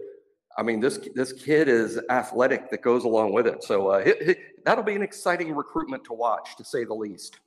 I 0.59 0.63
mean, 0.63 0.81
this 0.81 0.99
this 1.15 1.33
kid 1.33 1.69
is 1.69 2.01
athletic 2.09 2.71
that 2.71 2.83
goes 2.83 3.05
along 3.05 3.33
with 3.33 3.47
it. 3.47 3.63
So 3.63 3.91
uh, 3.91 3.97
it, 3.99 4.17
it, 4.21 4.39
that'll 4.65 4.85
be 4.85 4.95
an 4.95 5.03
exciting 5.03 5.55
recruitment 5.55 6.05
to 6.05 6.15
watch, 6.15 6.57
to 6.57 6.65
say 6.65 6.85
the 6.85 6.95
least. 6.95 7.41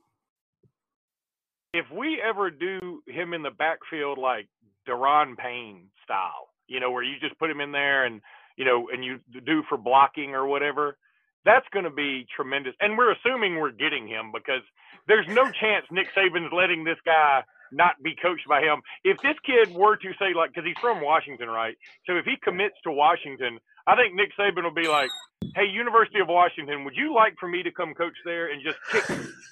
If 1.74 1.86
we 1.96 2.22
ever 2.22 2.52
do 2.52 3.02
him 3.08 3.34
in 3.34 3.42
the 3.42 3.52
backfield 3.52 4.18
like 4.18 4.48
Daron 4.88 5.38
Payne 5.38 5.88
style, 6.04 6.50
you 6.68 6.80
know, 6.80 6.92
where 6.92 7.04
you 7.04 7.20
just 7.20 7.38
put 7.40 7.50
him 7.50 7.62
in 7.62 7.72
there 7.72 8.06
and, 8.06 8.22
you 8.58 8.66
know, 8.66 8.90
and 8.92 9.04
you 9.04 9.20
do 9.46 9.64
for 9.70 9.78
blocking 9.78 10.32
or 10.32 10.48
whatever, 10.48 10.98
that's 11.46 11.66
going 11.72 11.86
to 11.86 11.92
be 11.92 12.26
tremendous. 12.36 12.74
And 12.80 12.98
we're 12.98 13.14
assuming 13.14 13.58
we're 13.60 13.72
getting 13.72 14.08
him 14.08 14.32
because 14.34 14.64
there's 15.08 15.28
no 15.28 15.44
chance 15.52 15.86
Nick 15.92 16.08
Saban's 16.16 16.52
letting 16.54 16.84
this 16.84 16.98
guy 17.06 17.44
not 17.72 18.02
be 18.04 18.16
coached 18.22 18.48
by 18.48 18.62
him. 18.62 18.82
If 19.04 19.18
this 19.22 19.36
kid 19.46 19.74
were 19.74 19.96
to 19.96 20.12
say, 20.20 20.34
like, 20.36 20.52
because 20.54 20.68
he's 20.68 20.78
from 20.82 21.02
Washington, 21.02 21.50
right? 21.50 21.76
So 22.08 22.18
if 22.18 22.26
he 22.26 22.36
commits 22.44 22.76
to 22.84 22.92
Washington, 22.92 23.60
I 23.88 23.96
think 23.96 24.16
Nick 24.16 24.32
Saban 24.38 24.64
will 24.64 24.74
be 24.74 24.88
like, 24.88 25.10
"Hey, 25.56 25.66
University 25.66 26.20
of 26.20 26.28
Washington, 26.28 26.84
would 26.84 26.96
you 26.96 27.14
like 27.14 27.36
for 27.40 27.48
me 27.48 27.64
to 27.64 27.72
come 27.72 27.94
coach 27.94 28.18
there 28.26 28.52
and 28.52 28.62
just 28.62 28.78
kick 28.92 29.06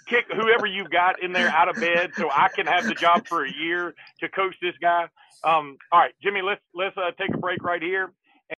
kick 0.07 0.25
whoever 0.35 0.65
you 0.65 0.87
got 0.89 1.21
in 1.23 1.31
there 1.31 1.49
out 1.49 1.69
of 1.69 1.75
bed 1.75 2.11
so 2.15 2.29
I 2.29 2.49
can 2.49 2.67
have 2.67 2.85
the 2.85 2.93
job 2.93 3.27
for 3.27 3.45
a 3.45 3.51
year 3.51 3.95
to 4.19 4.29
coach 4.29 4.55
this 4.61 4.75
guy?" 4.81 5.07
Um, 5.43 5.77
all 5.91 5.99
right, 5.99 6.13
Jimmy, 6.21 6.41
let's 6.41 6.61
let's 6.73 6.97
uh, 6.97 7.11
take 7.19 7.33
a 7.33 7.37
break 7.37 7.63
right 7.63 7.81
here, 7.81 8.11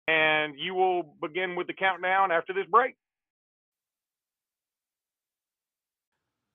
and 0.07 0.55
you 0.57 0.73
will 0.73 1.15
begin 1.21 1.55
with 1.55 1.67
the 1.67 1.73
countdown 1.73 2.31
after 2.31 2.53
this 2.53 2.65
break. 2.65 2.95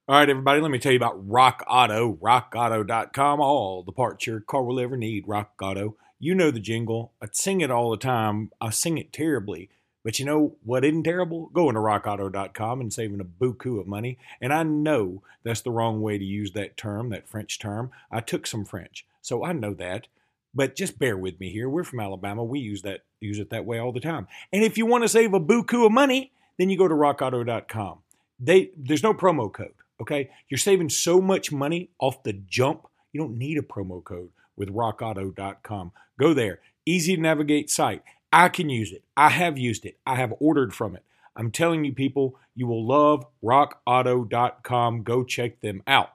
All 0.07 0.17
right, 0.17 0.29
everybody, 0.29 0.61
let 0.61 0.71
me 0.71 0.79
tell 0.79 0.93
you 0.93 0.99
about 0.99 1.27
Rock 1.27 1.65
Auto, 1.67 2.19
rockauto.com. 2.23 3.41
All 3.41 3.83
the 3.83 3.91
parts 3.91 4.27
your 4.27 4.41
car 4.41 4.63
will 4.63 4.79
ever 4.79 4.99
need, 4.99 5.27
Rock 5.27 5.53
Auto. 5.63 5.97
You 6.19 6.35
know 6.35 6.51
the 6.51 6.61
jingle. 6.61 7.13
I 7.23 7.29
sing 7.33 7.63
it 7.63 7.71
all 7.71 7.91
the 7.91 7.97
time. 7.97 8.51
I 8.61 8.69
sing 8.69 8.99
it 8.99 9.15
terribly. 9.15 9.71
But 10.03 10.19
you 10.19 10.27
know 10.27 10.57
what 10.63 10.85
isn't 10.85 11.05
terrible? 11.05 11.47
Going 11.55 11.75
to 11.75 11.81
rockauto.com 11.81 12.83
and 12.83 12.93
saving 12.93 13.23
a 13.23 13.25
buku 13.25 13.81
of 13.81 13.87
money. 13.87 14.19
And 14.43 14.53
I 14.53 14.63
know 14.63 15.23
that's 15.43 15.63
the 15.63 15.71
wrong 15.71 16.03
way 16.03 16.19
to 16.19 16.25
use 16.25 16.53
that 16.53 16.77
term, 16.77 17.09
that 17.09 17.27
French 17.27 17.59
term. 17.59 17.91
I 18.13 18.21
took 18.21 18.47
some 18.47 18.67
French, 18.67 19.07
so 19.23 19.43
I 19.43 19.55
know 19.55 19.73
that. 19.73 20.09
But 20.55 20.77
just 20.77 20.99
bear 20.99 21.17
with 21.17 21.41
me 21.41 21.49
here. 21.49 21.67
We're 21.67 21.83
from 21.83 22.01
Alabama. 22.01 22.45
We 22.45 22.59
use 22.59 22.83
that 22.83 23.05
use 23.21 23.39
it 23.39 23.49
that 23.49 23.65
way 23.65 23.79
all 23.79 23.91
the 23.91 24.01
time. 24.01 24.29
And 24.53 24.65
if 24.65 24.77
you 24.77 24.85
want 24.85 25.05
to 25.05 25.09
save 25.09 25.33
a 25.33 25.41
buku 25.41 25.87
of 25.87 25.93
money, 25.93 26.33
then 26.59 26.69
you 26.69 26.77
go 26.77 26.89
to 26.89 26.95
rockauto.com. 26.95 28.01
They 28.39 28.71
there's 28.77 29.03
no 29.03 29.15
promo 29.15 29.51
code, 29.51 29.73
okay? 30.01 30.31
You're 30.49 30.59
saving 30.59 30.91
so 30.91 31.21
much 31.21 31.53
money 31.53 31.91
off 31.99 32.23
the 32.23 32.33
jump. 32.33 32.87
You 33.13 33.21
don't 33.21 33.39
need 33.39 33.59
a 33.59 33.63
promo 33.63 34.03
code 34.03 34.31
with 34.57 34.75
rockauto.com. 34.75 35.93
Go 36.19 36.35
there. 36.35 36.61
Easy 36.87 37.17
to 37.17 37.23
navigate 37.23 37.71
site. 37.71 38.03
I 38.33 38.49
can 38.49 38.69
use 38.69 38.93
it. 38.93 39.05
I 39.17 39.31
have 39.31 39.59
used 39.59 39.87
it. 39.87 39.99
I 40.07 40.17
have 40.17 40.35
ordered 40.41 40.75
from 40.75 40.97
it. 40.97 41.05
I'm 41.37 41.51
telling 41.51 41.85
you 41.85 41.93
people, 41.93 42.37
you 42.55 42.67
will 42.67 42.87
love 42.87 43.27
rockauto.com. 43.43 45.03
Go 45.03 45.25
check 45.25 45.61
them 45.61 45.83
out. 45.87 46.11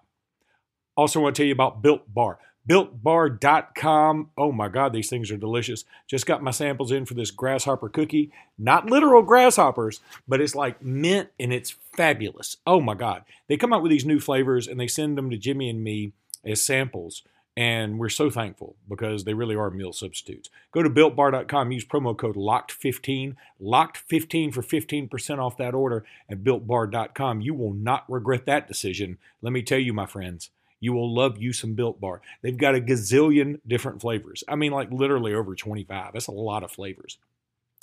Also 0.95 1.19
want 1.19 1.35
to 1.35 1.41
tell 1.41 1.47
you 1.47 1.53
about 1.53 1.81
Built 1.81 2.13
Bar 2.13 2.39
builtbar.com. 2.69 4.29
Oh 4.37 4.51
my 4.51 4.69
God, 4.69 4.93
these 4.93 5.09
things 5.09 5.31
are 5.31 5.37
delicious. 5.37 5.85
Just 6.07 6.27
got 6.27 6.43
my 6.43 6.51
samples 6.51 6.91
in 6.91 7.05
for 7.05 7.15
this 7.15 7.31
grasshopper 7.31 7.89
cookie. 7.89 8.31
Not 8.57 8.85
literal 8.85 9.23
grasshoppers, 9.23 10.01
but 10.27 10.39
it's 10.39 10.55
like 10.55 10.81
mint 10.81 11.29
and 11.39 11.51
it's 11.51 11.75
fabulous. 11.93 12.57
Oh 12.67 12.79
my 12.79 12.93
God. 12.93 13.23
They 13.47 13.57
come 13.57 13.73
out 13.73 13.81
with 13.81 13.89
these 13.89 14.05
new 14.05 14.19
flavors 14.19 14.67
and 14.67 14.79
they 14.79 14.87
send 14.87 15.17
them 15.17 15.31
to 15.31 15.37
Jimmy 15.37 15.69
and 15.69 15.83
me 15.83 16.13
as 16.45 16.61
samples. 16.61 17.23
And 17.57 17.99
we're 17.99 18.09
so 18.09 18.29
thankful 18.29 18.75
because 18.87 19.23
they 19.23 19.33
really 19.33 19.55
are 19.55 19.69
meal 19.69 19.91
substitutes. 19.91 20.49
Go 20.71 20.81
to 20.81 20.89
builtbar.com, 20.89 21.71
use 21.71 21.83
promo 21.83 22.17
code 22.17 22.37
LOCKED15, 22.37 23.35
LOCKED15 23.61 24.53
for 24.53 24.61
15% 24.61 25.39
off 25.39 25.57
that 25.57 25.73
order 25.73 26.05
at 26.29 26.43
builtbar.com. 26.43 27.41
You 27.41 27.53
will 27.55 27.73
not 27.73 28.05
regret 28.07 28.45
that 28.45 28.67
decision. 28.67 29.17
Let 29.41 29.51
me 29.51 29.61
tell 29.61 29.79
you, 29.79 29.91
my 29.91 30.05
friends. 30.05 30.51
You 30.79 30.93
will 30.93 31.13
love 31.13 31.37
you 31.37 31.53
some 31.53 31.73
Built 31.73 31.99
Bar. 31.99 32.21
They've 32.41 32.57
got 32.57 32.75
a 32.75 32.81
gazillion 32.81 33.59
different 33.67 34.01
flavors. 34.01 34.43
I 34.47 34.55
mean, 34.55 34.71
like 34.71 34.91
literally 34.91 35.33
over 35.33 35.55
25. 35.55 36.13
That's 36.13 36.27
a 36.27 36.31
lot 36.31 36.63
of 36.63 36.71
flavors. 36.71 37.17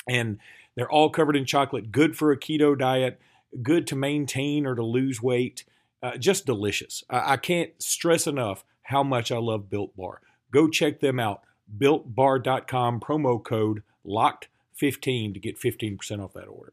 And 0.08 0.38
they're 0.74 0.90
all 0.90 1.10
covered 1.10 1.36
in 1.36 1.44
chocolate, 1.44 1.90
good 1.90 2.16
for 2.16 2.30
a 2.30 2.38
keto 2.38 2.78
diet, 2.78 3.20
good 3.62 3.86
to 3.88 3.96
maintain 3.96 4.66
or 4.66 4.74
to 4.74 4.84
lose 4.84 5.22
weight. 5.22 5.64
Uh, 6.02 6.16
just 6.16 6.46
delicious. 6.46 7.02
I-, 7.10 7.32
I 7.32 7.36
can't 7.36 7.70
stress 7.82 8.26
enough 8.26 8.64
how 8.82 9.02
much 9.02 9.32
I 9.32 9.38
love 9.38 9.68
Built 9.68 9.96
Bar. 9.96 10.20
Go 10.50 10.68
check 10.68 11.00
them 11.00 11.18
out. 11.18 11.42
BuiltBar.com, 11.76 13.00
promo 13.00 13.42
code 13.42 13.82
LOCKED15 14.06 15.34
to 15.34 15.40
get 15.40 15.60
15% 15.60 16.22
off 16.22 16.32
that 16.34 16.44
order. 16.44 16.72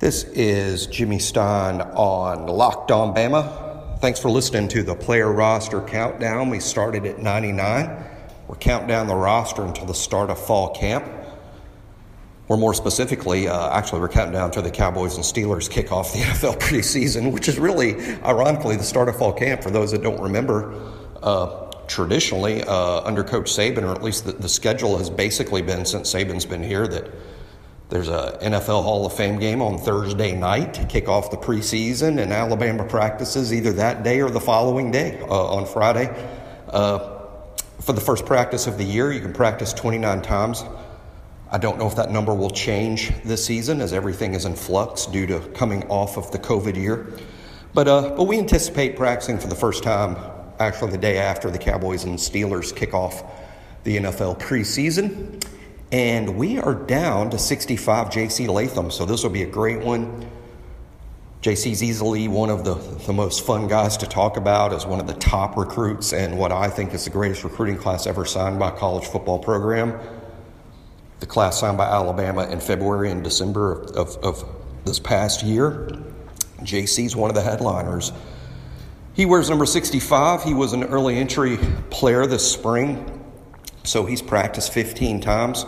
This 0.00 0.24
is 0.24 0.86
Jimmy 0.86 1.18
Stein 1.18 1.82
on 1.82 2.46
Locked 2.46 2.90
On 2.90 3.14
Bama. 3.14 4.00
Thanks 4.00 4.18
for 4.18 4.30
listening 4.30 4.66
to 4.68 4.82
the 4.82 4.94
player 4.94 5.30
roster 5.30 5.82
countdown. 5.82 6.48
We 6.48 6.58
started 6.58 7.04
at 7.04 7.18
99. 7.18 8.02
We're 8.48 8.56
counting 8.56 8.88
down 8.88 9.08
the 9.08 9.14
roster 9.14 9.62
until 9.62 9.84
the 9.84 9.92
start 9.92 10.30
of 10.30 10.42
fall 10.42 10.70
camp. 10.70 11.04
Or 12.48 12.56
more 12.56 12.72
specifically, 12.72 13.46
uh, 13.46 13.76
actually, 13.76 14.00
we're 14.00 14.08
counting 14.08 14.32
down 14.32 14.52
to 14.52 14.62
the 14.62 14.70
Cowboys 14.70 15.16
and 15.16 15.22
Steelers 15.22 15.68
kick 15.68 15.92
off 15.92 16.14
the 16.14 16.20
NFL 16.20 16.58
preseason, 16.58 17.30
which 17.30 17.46
is 17.46 17.58
really, 17.58 18.00
ironically, 18.22 18.76
the 18.76 18.84
start 18.84 19.10
of 19.10 19.18
fall 19.18 19.34
camp. 19.34 19.62
For 19.62 19.70
those 19.70 19.90
that 19.90 20.02
don't 20.02 20.22
remember, 20.22 20.80
uh, 21.22 21.70
traditionally, 21.88 22.62
uh, 22.62 23.02
under 23.02 23.22
Coach 23.22 23.50
Saban, 23.50 23.82
or 23.82 23.94
at 23.94 24.02
least 24.02 24.24
the, 24.24 24.32
the 24.32 24.48
schedule 24.48 24.96
has 24.96 25.10
basically 25.10 25.60
been 25.60 25.84
since 25.84 26.10
Saban's 26.10 26.46
been 26.46 26.62
here, 26.62 26.88
that 26.88 27.10
There's 27.90 28.08
a 28.08 28.38
NFL 28.40 28.84
Hall 28.84 29.04
of 29.04 29.12
Fame 29.14 29.40
game 29.40 29.60
on 29.60 29.76
Thursday 29.76 30.32
night 30.32 30.74
to 30.74 30.86
kick 30.86 31.08
off 31.08 31.32
the 31.32 31.36
preseason, 31.36 32.22
and 32.22 32.32
Alabama 32.32 32.84
practices 32.84 33.52
either 33.52 33.72
that 33.72 34.04
day 34.04 34.20
or 34.20 34.30
the 34.30 34.38
following 34.38 34.92
day 34.92 35.20
uh, 35.22 35.54
on 35.56 35.66
Friday. 35.66 36.08
Uh, 36.68 37.18
for 37.80 37.92
the 37.92 38.00
first 38.00 38.26
practice 38.26 38.68
of 38.68 38.78
the 38.78 38.84
year, 38.84 39.10
you 39.10 39.18
can 39.18 39.32
practice 39.32 39.72
29 39.72 40.22
times. 40.22 40.62
I 41.50 41.58
don't 41.58 41.80
know 41.80 41.88
if 41.88 41.96
that 41.96 42.12
number 42.12 42.32
will 42.32 42.50
change 42.50 43.10
this 43.24 43.44
season 43.44 43.80
as 43.80 43.92
everything 43.92 44.34
is 44.34 44.44
in 44.44 44.54
flux 44.54 45.06
due 45.06 45.26
to 45.26 45.40
coming 45.48 45.82
off 45.88 46.16
of 46.16 46.30
the 46.30 46.38
COVID 46.38 46.76
year. 46.76 47.12
But, 47.74 47.88
uh, 47.88 48.14
but 48.16 48.24
we 48.24 48.38
anticipate 48.38 48.94
practicing 48.94 49.36
for 49.36 49.48
the 49.48 49.56
first 49.56 49.82
time 49.82 50.16
actually 50.60 50.92
the 50.92 50.98
day 50.98 51.18
after 51.18 51.50
the 51.50 51.58
Cowboys 51.58 52.04
and 52.04 52.16
Steelers 52.20 52.72
kick 52.72 52.94
off 52.94 53.24
the 53.82 53.96
NFL 53.96 54.38
preseason. 54.38 55.42
And 55.92 56.36
we 56.36 56.58
are 56.58 56.74
down 56.74 57.30
to 57.30 57.38
65 57.38 58.08
JC 58.08 58.48
Latham, 58.48 58.90
so 58.92 59.04
this 59.04 59.24
will 59.24 59.30
be 59.30 59.42
a 59.42 59.50
great 59.50 59.80
one. 59.80 60.30
JC's 61.42 61.82
easily 61.82 62.28
one 62.28 62.50
of 62.50 62.64
the, 62.64 62.74
the 63.06 63.12
most 63.12 63.44
fun 63.44 63.66
guys 63.66 63.96
to 63.96 64.06
talk 64.06 64.36
about 64.36 64.72
as 64.72 64.86
one 64.86 65.00
of 65.00 65.06
the 65.06 65.14
top 65.14 65.56
recruits 65.56 66.12
and 66.12 66.38
what 66.38 66.52
I 66.52 66.68
think 66.68 66.92
is 66.94 67.04
the 67.04 67.10
greatest 67.10 67.42
recruiting 67.42 67.76
class 67.76 68.06
ever 68.06 68.24
signed 68.24 68.58
by 68.58 68.68
a 68.68 68.72
college 68.72 69.06
football 69.06 69.38
program. 69.38 69.98
The 71.18 71.26
class 71.26 71.58
signed 71.58 71.78
by 71.78 71.86
Alabama 71.86 72.46
in 72.46 72.60
February 72.60 73.10
and 73.10 73.24
December 73.24 73.82
of, 73.82 73.96
of, 73.96 74.16
of 74.22 74.44
this 74.84 75.00
past 75.00 75.42
year. 75.42 75.90
JC's 76.60 77.16
one 77.16 77.30
of 77.30 77.34
the 77.34 77.42
headliners. 77.42 78.12
He 79.14 79.26
wears 79.26 79.48
number 79.48 79.66
65. 79.66 80.44
He 80.44 80.54
was 80.54 80.72
an 80.72 80.84
early 80.84 81.16
entry 81.16 81.58
player 81.88 82.26
this 82.26 82.50
spring, 82.50 83.24
so 83.82 84.04
he's 84.04 84.22
practiced 84.22 84.72
15 84.72 85.20
times. 85.20 85.64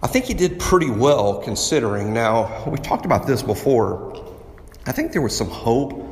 I 0.00 0.06
think 0.06 0.26
he 0.26 0.34
did 0.34 0.60
pretty 0.60 0.90
well 0.90 1.42
considering. 1.42 2.14
Now, 2.14 2.64
we 2.68 2.78
talked 2.78 3.04
about 3.04 3.26
this 3.26 3.42
before. 3.42 4.24
I 4.86 4.92
think 4.92 5.12
there 5.12 5.22
was 5.22 5.36
some 5.36 5.48
hope, 5.48 6.04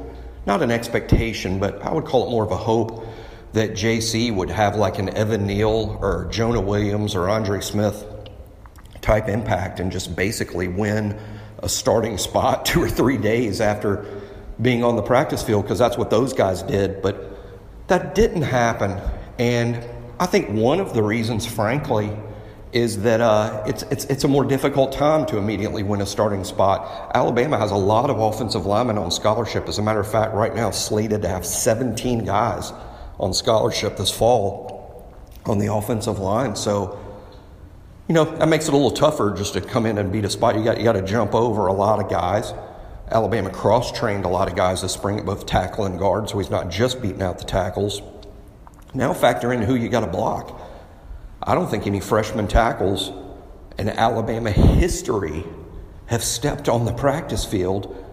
not 0.44 0.60
an 0.62 0.72
expectation, 0.72 1.60
but 1.60 1.82
I 1.82 1.92
would 1.92 2.04
call 2.04 2.26
it 2.26 2.30
more 2.30 2.44
of 2.44 2.50
a 2.50 2.56
hope 2.56 3.06
that 3.52 3.70
JC 3.72 4.34
would 4.34 4.50
have 4.50 4.74
like 4.74 4.98
an 4.98 5.16
Evan 5.16 5.46
Neal 5.46 5.98
or 6.00 6.26
Jonah 6.30 6.60
Williams 6.60 7.14
or 7.14 7.28
Andre 7.28 7.60
Smith 7.60 8.04
type 9.00 9.28
impact 9.28 9.78
and 9.78 9.92
just 9.92 10.16
basically 10.16 10.66
win 10.66 11.18
a 11.60 11.68
starting 11.68 12.18
spot 12.18 12.66
two 12.66 12.82
or 12.82 12.90
three 12.90 13.18
days 13.18 13.60
after 13.60 14.04
being 14.60 14.82
on 14.82 14.96
the 14.96 15.02
practice 15.02 15.44
field 15.44 15.62
because 15.62 15.78
that's 15.78 15.96
what 15.96 16.10
those 16.10 16.32
guys 16.32 16.62
did. 16.62 17.02
But 17.02 17.38
that 17.86 18.16
didn't 18.16 18.42
happen. 18.42 19.00
And 19.38 19.84
I 20.18 20.26
think 20.26 20.48
one 20.50 20.80
of 20.80 20.92
the 20.92 21.04
reasons, 21.04 21.46
frankly, 21.46 22.10
is 22.76 23.00
that 23.00 23.22
uh, 23.22 23.64
it's, 23.66 23.84
it's, 23.84 24.04
it's 24.04 24.24
a 24.24 24.28
more 24.28 24.44
difficult 24.44 24.92
time 24.92 25.24
to 25.24 25.38
immediately 25.38 25.82
win 25.82 26.02
a 26.02 26.06
starting 26.06 26.44
spot. 26.44 27.10
Alabama 27.14 27.56
has 27.56 27.70
a 27.70 27.76
lot 27.76 28.10
of 28.10 28.20
offensive 28.20 28.66
linemen 28.66 28.98
on 28.98 29.10
scholarship. 29.10 29.66
As 29.66 29.78
a 29.78 29.82
matter 29.82 29.98
of 29.98 30.10
fact, 30.10 30.34
right 30.34 30.54
now, 30.54 30.70
slated 30.70 31.22
to 31.22 31.28
have 31.28 31.46
17 31.46 32.26
guys 32.26 32.74
on 33.18 33.32
scholarship 33.32 33.96
this 33.96 34.10
fall 34.10 35.10
on 35.46 35.58
the 35.58 35.72
offensive 35.72 36.18
line. 36.18 36.54
So, 36.54 37.02
you 38.08 38.14
know, 38.14 38.26
that 38.36 38.46
makes 38.46 38.68
it 38.68 38.74
a 38.74 38.76
little 38.76 38.90
tougher 38.90 39.34
just 39.34 39.54
to 39.54 39.62
come 39.62 39.86
in 39.86 39.96
and 39.96 40.12
beat 40.12 40.26
a 40.26 40.30
spot. 40.30 40.54
You 40.54 40.62
got, 40.62 40.76
you 40.76 40.84
got 40.84 40.92
to 40.92 41.02
jump 41.02 41.34
over 41.34 41.68
a 41.68 41.72
lot 41.72 41.98
of 41.98 42.10
guys. 42.10 42.52
Alabama 43.10 43.48
cross 43.48 43.90
trained 43.90 44.26
a 44.26 44.28
lot 44.28 44.50
of 44.50 44.54
guys 44.54 44.82
this 44.82 44.92
spring 44.92 45.18
at 45.18 45.24
both 45.24 45.46
tackle 45.46 45.86
and 45.86 45.98
guard, 45.98 46.28
so 46.28 46.38
he's 46.38 46.50
not 46.50 46.70
just 46.70 47.00
beating 47.00 47.22
out 47.22 47.38
the 47.38 47.44
tackles. 47.44 48.02
Now 48.92 49.14
factor 49.14 49.50
in 49.50 49.62
who 49.62 49.76
you 49.76 49.88
got 49.88 50.00
to 50.00 50.08
block. 50.08 50.60
I 51.42 51.54
don't 51.54 51.68
think 51.68 51.86
any 51.86 52.00
freshman 52.00 52.48
tackles 52.48 53.12
in 53.78 53.88
Alabama 53.88 54.50
history 54.50 55.44
have 56.06 56.22
stepped 56.22 56.68
on 56.68 56.84
the 56.84 56.92
practice 56.92 57.44
field 57.44 58.04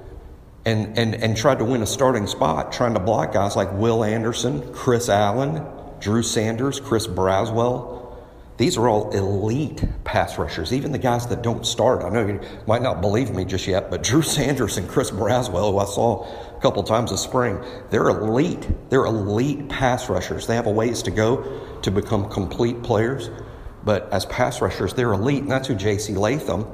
and, 0.66 0.98
and, 0.98 1.16
and 1.16 1.38
tried 1.38 1.60
to 1.60 1.66
win 1.66 1.82
a 1.82 1.86
starting 1.86 2.28
spot, 2.28 2.72
trying 2.72 2.94
to 2.94 3.00
block 3.00 3.34
guys 3.34 3.56
like 3.56 3.72
Will 3.74 4.04
Anderson, 4.04 4.74
Chris 4.74 5.10
Allen, 5.10 5.66
Drew 6.00 6.24
Sanders, 6.24 6.80
Chris 6.80 7.08
Braswell. 7.08 8.03
These 8.58 8.78
are 8.78 8.88
all 8.88 9.10
elite 9.12 9.84
pass 10.04 10.38
rushers, 10.38 10.74
even 10.74 10.92
the 10.92 11.00
guys 11.00 11.26
that 11.28 11.42
don't 11.42 11.66
start. 11.66 12.04
I 12.04 12.10
know 12.10 12.28
you 12.28 12.40
might 12.68 12.84
not 12.84 13.02
believe 13.02 13.32
me 13.32 13.46
just 13.46 13.66
yet, 13.66 13.90
but 13.90 14.04
Drew 14.04 14.22
Sanders 14.22 14.78
and 14.78 14.88
Chris 14.88 15.10
Braswell, 15.10 15.72
who 15.72 15.80
I 15.80 15.86
saw 15.86 16.26
a 16.56 16.62
couple 16.62 16.84
times 16.84 17.10
this 17.10 17.22
spring, 17.22 17.64
they're 17.90 18.10
elite. 18.10 18.70
They're 18.90 19.06
elite 19.06 19.70
pass 19.70 20.08
rushers. 20.08 20.46
They 20.46 20.56
have 20.56 20.68
a 20.68 20.72
ways 20.72 21.02
to 21.04 21.12
go 21.12 21.80
to 21.82 21.92
become 21.92 22.30
complete 22.30 22.84
players, 22.84 23.32
but 23.84 24.12
as 24.14 24.26
pass 24.28 24.62
rushers, 24.62 24.94
they're 24.94 25.14
elite, 25.14 25.42
and 25.42 25.52
that's 25.52 25.68
who 25.68 25.76
J.C. 25.76 26.14
Latham 26.14 26.68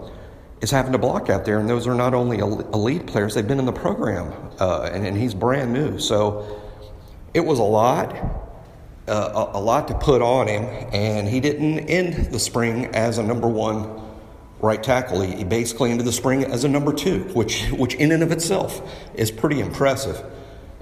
is 0.62 0.72
having 0.72 0.92
to 0.92 0.98
block 0.98 1.30
out 1.30 1.46
there. 1.46 1.60
And 1.60 1.70
those 1.70 1.88
are 1.88 1.96
not 1.96 2.14
only 2.14 2.40
elite 2.40 3.08
players, 3.08 3.36
they've 3.36 3.48
been 3.48 3.60
in 3.60 3.66
the 3.66 3.72
program, 3.72 4.34
uh, 4.60 4.90
and, 4.92 5.08
and 5.08 5.18
he's 5.18 5.34
brand 5.34 5.72
new. 5.72 5.98
So 5.98 6.62
it 7.34 7.40
was 7.40 7.60
a 7.60 7.64
lot 7.64 8.49
uh, 9.10 9.52
a, 9.54 9.60
lot 9.60 9.88
to 9.90 9.96
put 9.96 10.22
on 10.22 10.48
him, 10.48 10.64
and 10.94 11.28
he 11.28 11.40
didn't 11.40 11.80
end 11.90 12.32
the 12.32 12.40
spring 12.40 12.86
as 12.88 13.18
a 13.18 13.24
number 13.24 13.48
one 13.48 14.02
right 14.60 14.82
tackle. 14.82 15.22
He, 15.22 15.38
he 15.38 15.44
basically 15.44 15.92
ended 15.92 16.06
the 16.06 16.12
spring 16.12 16.44
as 16.44 16.64
a 16.64 16.70
number 16.70 16.94
two, 16.94 17.24
which, 17.34 17.68
which 17.72 17.96
in 17.96 18.12
and 18.12 18.24
of 18.24 18.32
itself 18.32 18.82
is 19.14 19.32
pretty 19.32 19.60
impressive 19.60 20.24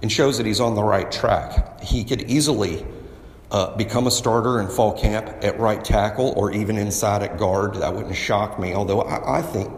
and 0.01 0.11
shows 0.11 0.37
that 0.37 0.45
he's 0.45 0.59
on 0.59 0.75
the 0.75 0.83
right 0.83 1.11
track. 1.11 1.81
He 1.81 2.03
could 2.03 2.29
easily 2.29 2.85
uh, 3.49 3.75
become 3.75 4.07
a 4.07 4.11
starter 4.11 4.59
in 4.59 4.67
fall 4.67 4.97
camp 4.97 5.27
at 5.41 5.59
right 5.59 5.83
tackle 5.83 6.33
or 6.35 6.51
even 6.51 6.77
inside 6.77 7.23
at 7.23 7.37
guard. 7.37 7.75
That 7.75 7.93
wouldn't 7.93 8.15
shock 8.15 8.59
me, 8.59 8.73
although 8.73 9.01
I, 9.01 9.39
I 9.39 9.41
think 9.41 9.71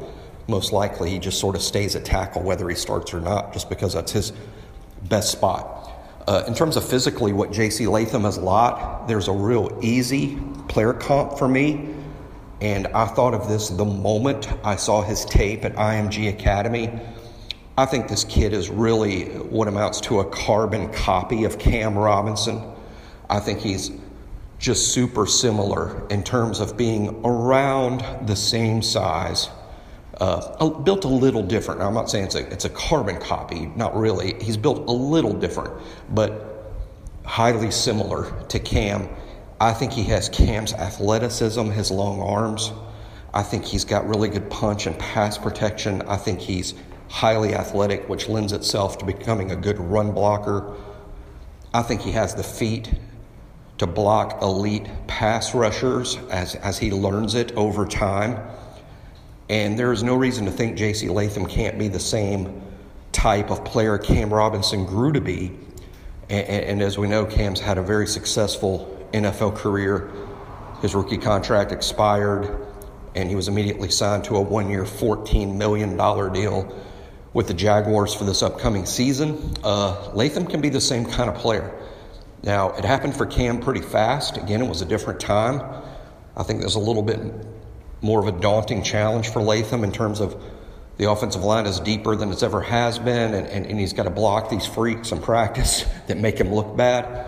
most 0.47 0.73
likely 0.73 1.11
he 1.11 1.19
just 1.19 1.39
sort 1.39 1.55
of 1.55 1.61
stays 1.61 1.95
at 1.95 2.03
tackle 2.03 2.41
whether 2.41 2.67
he 2.67 2.75
starts 2.75 3.13
or 3.13 3.21
not, 3.21 3.53
just 3.53 3.69
because 3.69 3.93
that's 3.93 4.11
his 4.11 4.33
best 5.03 5.31
spot. 5.31 5.78
Uh, 6.29 6.43
in 6.45 6.53
terms 6.53 6.77
of 6.77 6.87
physically, 6.87 7.33
what 7.33 7.49
JC 7.49 7.89
Latham 7.89 8.21
has 8.21 8.37
lot, 8.37 9.07
there's 9.07 9.27
a 9.27 9.33
real 9.33 9.75
easy 9.81 10.37
player 10.67 10.93
comp 10.93 11.39
for 11.39 11.47
me. 11.47 11.89
And 12.61 12.85
I 12.89 13.07
thought 13.07 13.33
of 13.33 13.49
this 13.49 13.69
the 13.69 13.83
moment 13.83 14.47
I 14.63 14.75
saw 14.75 15.01
his 15.01 15.25
tape 15.25 15.65
at 15.65 15.73
IMG 15.73 16.29
Academy. 16.29 16.91
I 17.79 17.87
think 17.87 18.07
this 18.07 18.23
kid 18.25 18.53
is 18.53 18.69
really 18.69 19.23
what 19.39 19.67
amounts 19.67 20.01
to 20.01 20.19
a 20.19 20.25
carbon 20.25 20.93
copy 20.93 21.45
of 21.45 21.57
Cam 21.57 21.97
Robinson. 21.97 22.61
I 23.27 23.39
think 23.39 23.59
he's 23.59 23.89
just 24.59 24.93
super 24.93 25.25
similar 25.25 26.07
in 26.09 26.21
terms 26.21 26.59
of 26.59 26.77
being 26.77 27.25
around 27.25 28.05
the 28.27 28.35
same 28.35 28.83
size 28.83 29.49
uh, 30.19 30.69
built 30.69 31.05
a 31.05 31.07
little 31.07 31.43
different. 31.43 31.79
Now, 31.79 31.87
I'm 31.87 31.93
not 31.93 32.09
saying 32.09 32.25
it's 32.25 32.35
a, 32.35 32.51
it's 32.51 32.65
a 32.65 32.69
carbon 32.69 33.17
copy, 33.19 33.67
not 33.75 33.95
really. 33.95 34.35
He's 34.41 34.57
built 34.57 34.87
a 34.87 34.91
little 34.91 35.33
different, 35.33 35.73
but 36.09 36.73
highly 37.25 37.71
similar 37.71 38.33
to 38.49 38.59
Cam. 38.59 39.07
I 39.61 39.73
think 39.73 39.93
he 39.93 40.03
has 40.03 40.29
Cam's 40.29 40.73
athleticism, 40.73 41.69
his 41.71 41.91
long 41.91 42.21
arms. 42.21 42.71
I 43.33 43.43
think 43.43 43.65
he's 43.65 43.85
got 43.85 44.07
really 44.07 44.29
good 44.29 44.49
punch 44.49 44.87
and 44.87 44.97
pass 44.97 45.37
protection. 45.37 46.01
I 46.03 46.17
think 46.17 46.39
he's 46.39 46.73
highly 47.09 47.53
athletic, 47.53 48.07
which 48.09 48.27
lends 48.27 48.53
itself 48.53 48.97
to 48.99 49.05
becoming 49.05 49.51
a 49.51 49.55
good 49.55 49.79
run 49.79 50.11
blocker. 50.11 50.75
I 51.73 51.81
think 51.81 52.01
he 52.01 52.11
has 52.11 52.35
the 52.35 52.43
feet 52.43 52.91
to 53.77 53.87
block 53.87 54.41
elite 54.41 54.87
pass 55.07 55.55
rushers 55.55 56.17
as, 56.29 56.55
as 56.55 56.79
he 56.79 56.91
learns 56.91 57.35
it 57.35 57.51
over 57.53 57.85
time. 57.85 58.39
And 59.49 59.77
there 59.77 59.91
is 59.91 60.03
no 60.03 60.15
reason 60.15 60.45
to 60.45 60.51
think 60.51 60.77
J.C. 60.77 61.09
Latham 61.09 61.45
can't 61.47 61.79
be 61.79 61.87
the 61.87 61.99
same 61.99 62.61
type 63.11 63.49
of 63.49 63.65
player 63.65 63.97
Cam 63.97 64.31
Robinson 64.31 64.85
grew 64.85 65.11
to 65.11 65.21
be. 65.21 65.57
And, 66.29 66.47
and, 66.47 66.81
as 66.81 66.97
we 66.97 67.07
know, 67.07 67.25
Cam's 67.25 67.59
had 67.59 67.79
a 67.79 67.81
very 67.81 68.05
successful 68.05 69.07
NFL 69.13 69.55
career. 69.55 70.11
His 70.81 70.93
rookie 70.93 71.17
contract 71.17 71.71
expired, 71.71 72.67
and 73.15 73.27
he 73.27 73.35
was 73.35 73.47
immediately 73.47 73.89
signed 73.89 74.23
to 74.25 74.35
a 74.37 74.41
one 74.41 74.69
year, 74.69 74.83
$14 74.83 75.55
million 75.55 75.97
deal 76.31 76.79
with 77.33 77.47
the 77.47 77.53
Jaguars 77.53 78.13
for 78.13 78.25
this 78.25 78.43
upcoming 78.43 78.85
season. 78.85 79.55
Uh, 79.63 80.11
Latham 80.13 80.45
can 80.45 80.61
be 80.61 80.69
the 80.69 80.81
same 80.81 81.05
kind 81.05 81.29
of 81.29 81.35
player. 81.35 81.75
Now, 82.43 82.71
it 82.71 82.85
happened 82.85 83.15
for 83.15 83.25
Cam 83.25 83.59
pretty 83.59 83.81
fast. 83.81 84.37
Again, 84.37 84.61
it 84.61 84.69
was 84.69 84.81
a 84.81 84.85
different 84.85 85.19
time. 85.19 85.83
I 86.37 86.43
think 86.43 86.59
there's 86.59 86.75
a 86.75 86.79
little 86.79 87.03
bit 87.03 87.19
more 88.01 88.19
of 88.19 88.27
a 88.33 88.39
daunting 88.39 88.83
challenge 88.83 89.29
for 89.29 89.41
Latham 89.41 89.83
in 89.83 89.91
terms 89.91 90.19
of 90.19 90.41
the 90.97 91.09
offensive 91.09 91.43
line 91.43 91.65
is 91.65 91.79
deeper 91.79 92.15
than 92.15 92.31
it's 92.31 92.43
ever 92.43 92.61
has 92.61 92.99
been, 92.99 93.33
and, 93.33 93.47
and, 93.47 93.65
and 93.65 93.79
he's 93.79 93.93
got 93.93 94.03
to 94.03 94.09
block 94.09 94.49
these 94.49 94.65
freaks 94.65 95.11
in 95.11 95.21
practice 95.21 95.85
that 96.07 96.17
make 96.17 96.37
him 96.37 96.53
look 96.53 96.75
bad. 96.75 97.27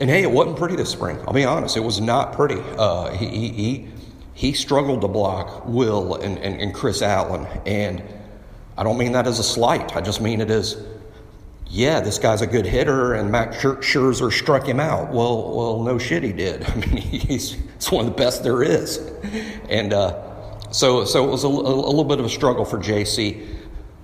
And 0.00 0.08
hey, 0.08 0.22
it 0.22 0.30
wasn't 0.30 0.56
pretty 0.56 0.76
this 0.76 0.90
spring. 0.90 1.18
I'll 1.26 1.34
be 1.34 1.44
honest, 1.44 1.76
it 1.76 1.84
was 1.84 2.00
not 2.00 2.32
pretty. 2.32 2.60
Uh, 2.60 3.12
he, 3.12 3.48
he, 3.48 3.88
he 4.34 4.52
struggled 4.52 5.02
to 5.02 5.08
block 5.08 5.66
Will 5.66 6.14
and, 6.14 6.38
and, 6.38 6.60
and 6.60 6.74
Chris 6.74 7.02
Allen, 7.02 7.46
and 7.66 8.02
I 8.76 8.84
don't 8.84 8.98
mean 8.98 9.12
that 9.12 9.26
as 9.26 9.38
a 9.38 9.44
slight. 9.44 9.94
I 9.96 10.00
just 10.00 10.20
mean 10.20 10.40
it 10.40 10.50
as 10.50 10.82
yeah, 11.72 12.00
this 12.00 12.18
guy's 12.18 12.42
a 12.42 12.46
good 12.46 12.66
hitter, 12.66 13.14
and 13.14 13.30
Max 13.30 13.56
Scherzer 13.56 14.30
struck 14.30 14.68
him 14.68 14.78
out. 14.78 15.10
Well, 15.10 15.56
well, 15.56 15.82
no 15.82 15.98
shit, 15.98 16.22
he 16.22 16.32
did. 16.32 16.64
I 16.68 16.74
mean, 16.76 16.98
he's, 16.98 17.56
he's 17.82 17.90
one 17.90 18.06
of 18.06 18.12
the 18.12 18.16
best 18.16 18.44
there 18.44 18.62
is. 18.62 18.98
And 19.68 19.92
uh, 19.92 20.70
so, 20.70 21.04
so 21.04 21.26
it 21.26 21.30
was 21.30 21.44
a, 21.44 21.48
a, 21.48 21.48
little 21.48 22.04
bit 22.04 22.20
of 22.20 22.26
a 22.26 22.28
struggle 22.28 22.64
for 22.64 22.78
JC. 22.78 23.44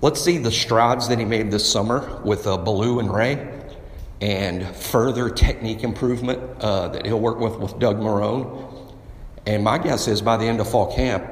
Let's 0.01 0.21
see 0.21 0.39
the 0.39 0.51
strides 0.51 1.09
that 1.09 1.19
he 1.19 1.25
made 1.25 1.51
this 1.51 1.71
summer 1.71 2.21
with 2.25 2.47
uh, 2.47 2.57
Ballou 2.57 2.99
and 2.99 3.13
Rhea, 3.13 3.55
and 4.21 4.67
further 4.75 5.31
technique 5.31 5.85
improvement 5.85 6.41
uh, 6.61 6.89
that 6.89 7.07
he'll 7.07 7.21
work 7.21 7.39
with 7.39 7.57
with 7.59 7.79
Doug 7.79 7.99
Marrone. 7.99 8.65
And 9.47 9.63
my 9.63 9.79
guess 9.79 10.09
is 10.09 10.21
by 10.21 10.37
the 10.37 10.45
end 10.45 10.61
of 10.61 10.69
fall 10.69 10.95
camp, 10.95 11.25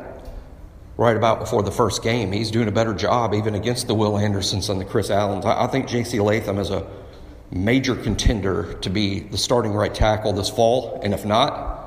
right 0.96 1.16
about 1.16 1.40
before 1.40 1.62
the 1.62 1.70
first 1.70 2.02
game, 2.02 2.32
he's 2.32 2.50
doing 2.50 2.68
a 2.68 2.72
better 2.72 2.94
job 2.94 3.34
even 3.34 3.54
against 3.54 3.88
the 3.88 3.94
Will 3.94 4.18
Andersons 4.18 4.70
and 4.70 4.80
the 4.80 4.84
Chris 4.84 5.10
Allens. 5.10 5.44
I 5.44 5.66
think 5.66 5.86
JC 5.86 6.24
Latham 6.24 6.58
is 6.58 6.70
a 6.70 6.86
major 7.50 7.94
contender 7.94 8.74
to 8.74 8.90
be 8.90 9.20
the 9.20 9.38
starting 9.38 9.72
right 9.72 9.94
tackle 9.94 10.32
this 10.32 10.48
fall, 10.48 11.00
and 11.02 11.12
if 11.12 11.24
not, 11.24 11.85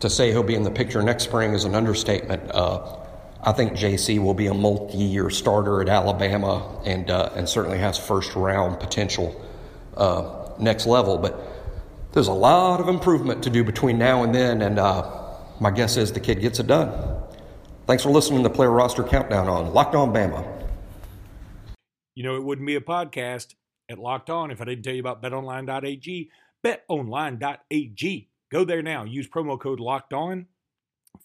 to 0.00 0.10
say 0.10 0.30
he'll 0.30 0.42
be 0.42 0.54
in 0.54 0.62
the 0.62 0.70
picture 0.70 1.02
next 1.02 1.24
spring 1.24 1.54
is 1.54 1.64
an 1.64 1.74
understatement. 1.74 2.50
Uh, 2.50 2.98
I 3.42 3.52
think 3.52 3.72
JC 3.72 4.18
will 4.18 4.34
be 4.34 4.46
a 4.48 4.54
multi-year 4.54 5.30
starter 5.30 5.80
at 5.80 5.88
Alabama, 5.88 6.80
and 6.84 7.10
uh, 7.10 7.30
and 7.34 7.48
certainly 7.48 7.78
has 7.78 7.98
first 7.98 8.34
round 8.34 8.80
potential 8.80 9.40
uh, 9.96 10.50
next 10.58 10.86
level. 10.86 11.18
But 11.18 11.40
there's 12.12 12.28
a 12.28 12.32
lot 12.32 12.80
of 12.80 12.88
improvement 12.88 13.44
to 13.44 13.50
do 13.50 13.62
between 13.62 13.98
now 13.98 14.24
and 14.24 14.34
then, 14.34 14.62
and 14.62 14.78
uh, 14.78 15.34
my 15.60 15.70
guess 15.70 15.96
is 15.96 16.12
the 16.12 16.20
kid 16.20 16.40
gets 16.40 16.58
it 16.58 16.66
done. 16.66 17.22
Thanks 17.86 18.02
for 18.02 18.10
listening 18.10 18.42
to 18.42 18.50
Player 18.50 18.70
Roster 18.70 19.04
Countdown 19.04 19.48
on 19.48 19.72
Locked 19.72 19.94
On 19.94 20.12
Bama. 20.12 20.44
You 22.16 22.24
know, 22.24 22.34
it 22.34 22.42
wouldn't 22.42 22.66
be 22.66 22.74
a 22.74 22.80
podcast 22.80 23.54
at 23.88 23.98
Locked 23.98 24.28
On 24.28 24.50
if 24.50 24.60
I 24.60 24.64
didn't 24.64 24.82
tell 24.82 24.94
you 24.94 25.00
about 25.00 25.22
betonline.ag. 25.22 26.30
Betonline.ag. 26.64 28.28
Go 28.50 28.64
there 28.64 28.82
now. 28.82 29.04
Use 29.04 29.28
promo 29.28 29.58
code 29.58 29.80
Locked 29.80 30.12
On. 30.12 30.46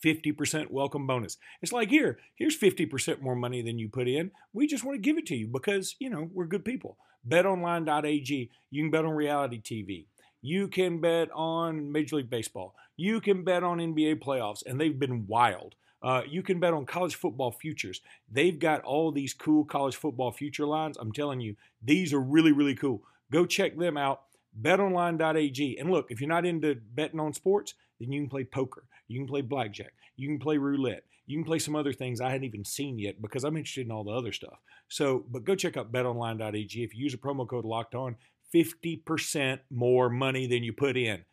50% 0.03 0.71
welcome 0.71 1.05
bonus. 1.05 1.37
It's 1.61 1.73
like 1.73 1.89
here, 1.89 2.19
here's 2.35 2.57
50% 2.57 3.21
more 3.21 3.35
money 3.35 3.61
than 3.61 3.77
you 3.77 3.89
put 3.89 4.07
in. 4.07 4.31
We 4.53 4.65
just 4.65 4.83
want 4.83 4.95
to 4.95 5.01
give 5.01 5.17
it 5.17 5.25
to 5.27 5.35
you 5.35 5.47
because, 5.47 5.95
you 5.99 6.09
know, 6.09 6.29
we're 6.33 6.45
good 6.45 6.65
people. 6.65 6.97
BetOnline.ag. 7.27 8.49
You 8.69 8.83
can 8.83 8.91
bet 8.91 9.05
on 9.05 9.11
reality 9.11 9.61
TV. 9.61 10.05
You 10.41 10.67
can 10.67 10.99
bet 10.99 11.29
on 11.33 11.91
Major 11.91 12.15
League 12.15 12.29
Baseball. 12.29 12.73
You 12.97 13.21
can 13.21 13.43
bet 13.43 13.63
on 13.63 13.77
NBA 13.77 14.23
playoffs, 14.23 14.65
and 14.65 14.79
they've 14.79 14.97
been 14.97 15.27
wild. 15.27 15.75
Uh, 16.01 16.23
you 16.27 16.41
can 16.41 16.59
bet 16.59 16.73
on 16.73 16.85
college 16.85 17.15
football 17.15 17.51
futures. 17.51 18.01
They've 18.31 18.57
got 18.57 18.81
all 18.81 19.11
these 19.11 19.35
cool 19.35 19.65
college 19.65 19.95
football 19.95 20.31
future 20.31 20.65
lines. 20.65 20.97
I'm 20.97 21.11
telling 21.11 21.41
you, 21.41 21.55
these 21.83 22.11
are 22.11 22.19
really, 22.19 22.51
really 22.51 22.73
cool. 22.73 23.03
Go 23.31 23.45
check 23.45 23.77
them 23.77 23.97
out. 23.97 24.21
BetOnline.ag. 24.59 25.77
And 25.79 25.91
look, 25.91 26.07
if 26.09 26.19
you're 26.19 26.29
not 26.29 26.45
into 26.45 26.75
betting 26.93 27.19
on 27.19 27.33
sports, 27.33 27.73
then 27.99 28.11
you 28.11 28.21
can 28.21 28.29
play 28.29 28.43
poker. 28.43 28.83
You 29.07 29.19
can 29.19 29.27
play 29.27 29.41
blackjack. 29.41 29.93
You 30.15 30.27
can 30.27 30.39
play 30.39 30.57
roulette. 30.57 31.03
You 31.27 31.37
can 31.37 31.45
play 31.45 31.59
some 31.59 31.75
other 31.75 31.93
things 31.93 32.19
I 32.19 32.29
hadn't 32.29 32.45
even 32.45 32.65
seen 32.65 32.99
yet 32.99 33.21
because 33.21 33.43
I'm 33.43 33.55
interested 33.55 33.85
in 33.85 33.91
all 33.91 34.03
the 34.03 34.11
other 34.11 34.31
stuff. 34.31 34.59
So, 34.89 35.23
but 35.29 35.45
go 35.45 35.55
check 35.55 35.77
out 35.77 35.91
betonline.ag. 35.91 36.83
If 36.83 36.95
you 36.95 37.03
use 37.03 37.13
a 37.13 37.17
promo 37.17 37.47
code 37.47 37.65
locked 37.65 37.95
on, 37.95 38.17
50% 38.53 39.59
more 39.69 40.09
money 40.09 40.47
than 40.47 40.63
you 40.63 40.73
put 40.73 40.97
in. 40.97 41.23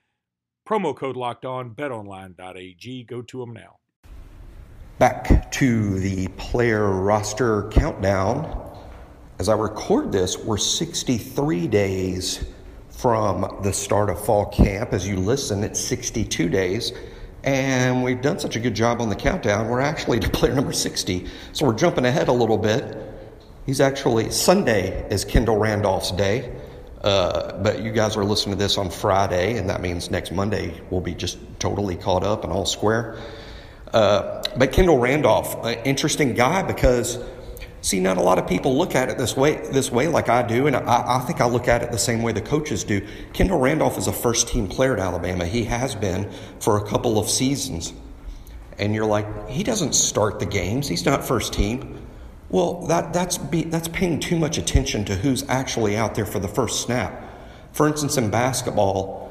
Promo 0.68 0.94
code 0.94 1.16
locked 1.16 1.44
on, 1.44 1.74
betonline.ag. 1.74 3.04
Go 3.04 3.22
to 3.22 3.40
them 3.40 3.52
now. 3.54 3.78
Back 4.98 5.50
to 5.52 5.98
the 5.98 6.28
player 6.36 6.90
roster 6.90 7.68
countdown. 7.70 8.76
As 9.38 9.48
I 9.48 9.54
record 9.54 10.12
this, 10.12 10.36
we're 10.36 10.58
63 10.58 11.68
days 11.68 12.44
from 12.98 13.60
the 13.62 13.72
start 13.72 14.10
of 14.10 14.24
fall 14.24 14.46
camp. 14.46 14.92
As 14.92 15.06
you 15.06 15.16
listen, 15.16 15.62
it's 15.62 15.78
62 15.78 16.48
days. 16.48 16.92
And 17.44 18.02
we've 18.02 18.20
done 18.20 18.40
such 18.40 18.56
a 18.56 18.60
good 18.60 18.74
job 18.74 19.00
on 19.00 19.08
the 19.08 19.14
countdown, 19.14 19.68
we're 19.68 19.80
actually 19.80 20.18
to 20.20 20.28
player 20.28 20.52
number 20.52 20.72
60. 20.72 21.28
So 21.52 21.64
we're 21.64 21.76
jumping 21.76 22.04
ahead 22.04 22.26
a 22.26 22.32
little 22.32 22.58
bit. 22.58 22.96
He's 23.66 23.80
actually, 23.80 24.30
Sunday 24.30 25.08
is 25.10 25.24
Kendall 25.24 25.58
Randolph's 25.58 26.10
day. 26.10 26.52
Uh, 27.02 27.56
but 27.62 27.80
you 27.80 27.92
guys 27.92 28.16
are 28.16 28.24
listening 28.24 28.56
to 28.56 28.58
this 28.58 28.76
on 28.76 28.90
Friday, 28.90 29.56
and 29.56 29.70
that 29.70 29.80
means 29.80 30.10
next 30.10 30.32
Monday 30.32 30.80
we'll 30.90 31.00
be 31.00 31.14
just 31.14 31.38
totally 31.60 31.94
caught 31.94 32.24
up 32.24 32.42
and 32.42 32.52
all 32.52 32.66
square. 32.66 33.16
Uh, 33.92 34.42
but 34.56 34.72
Kendall 34.72 34.98
Randolph, 34.98 35.64
an 35.64 35.78
interesting 35.84 36.34
guy 36.34 36.62
because, 36.62 37.18
see, 37.80 38.00
not 38.00 38.16
a 38.16 38.20
lot 38.20 38.38
of 38.38 38.46
people 38.46 38.76
look 38.76 38.94
at 38.94 39.08
it 39.08 39.18
this 39.18 39.36
way, 39.36 39.56
this 39.70 39.90
way 39.90 40.08
like 40.08 40.28
I 40.28 40.42
do, 40.42 40.66
and 40.66 40.76
I, 40.76 41.18
I 41.18 41.20
think 41.20 41.40
I 41.40 41.46
look 41.46 41.68
at 41.68 41.82
it 41.82 41.90
the 41.90 41.98
same 41.98 42.22
way 42.22 42.32
the 42.32 42.40
coaches 42.40 42.84
do. 42.84 43.06
Kendall 43.32 43.58
Randolph 43.58 43.98
is 43.98 44.06
a 44.06 44.12
first 44.12 44.48
team 44.48 44.68
player 44.68 44.94
at 44.94 45.00
Alabama. 45.00 45.46
He 45.46 45.64
has 45.64 45.94
been 45.94 46.30
for 46.60 46.78
a 46.78 46.86
couple 46.86 47.18
of 47.18 47.28
seasons. 47.28 47.92
And 48.78 48.94
you're 48.94 49.06
like, 49.06 49.48
he 49.48 49.64
doesn't 49.64 49.94
start 49.94 50.38
the 50.38 50.46
games, 50.46 50.88
he's 50.88 51.04
not 51.04 51.24
first 51.24 51.52
team. 51.52 52.06
Well, 52.50 52.86
that, 52.86 53.12
that's, 53.12 53.36
be, 53.36 53.64
that's 53.64 53.88
paying 53.88 54.20
too 54.20 54.38
much 54.38 54.56
attention 54.56 55.04
to 55.06 55.14
who's 55.14 55.46
actually 55.48 55.96
out 55.96 56.14
there 56.14 56.24
for 56.24 56.38
the 56.38 56.48
first 56.48 56.82
snap. 56.82 57.24
For 57.72 57.86
instance, 57.86 58.16
in 58.16 58.30
basketball, 58.30 59.28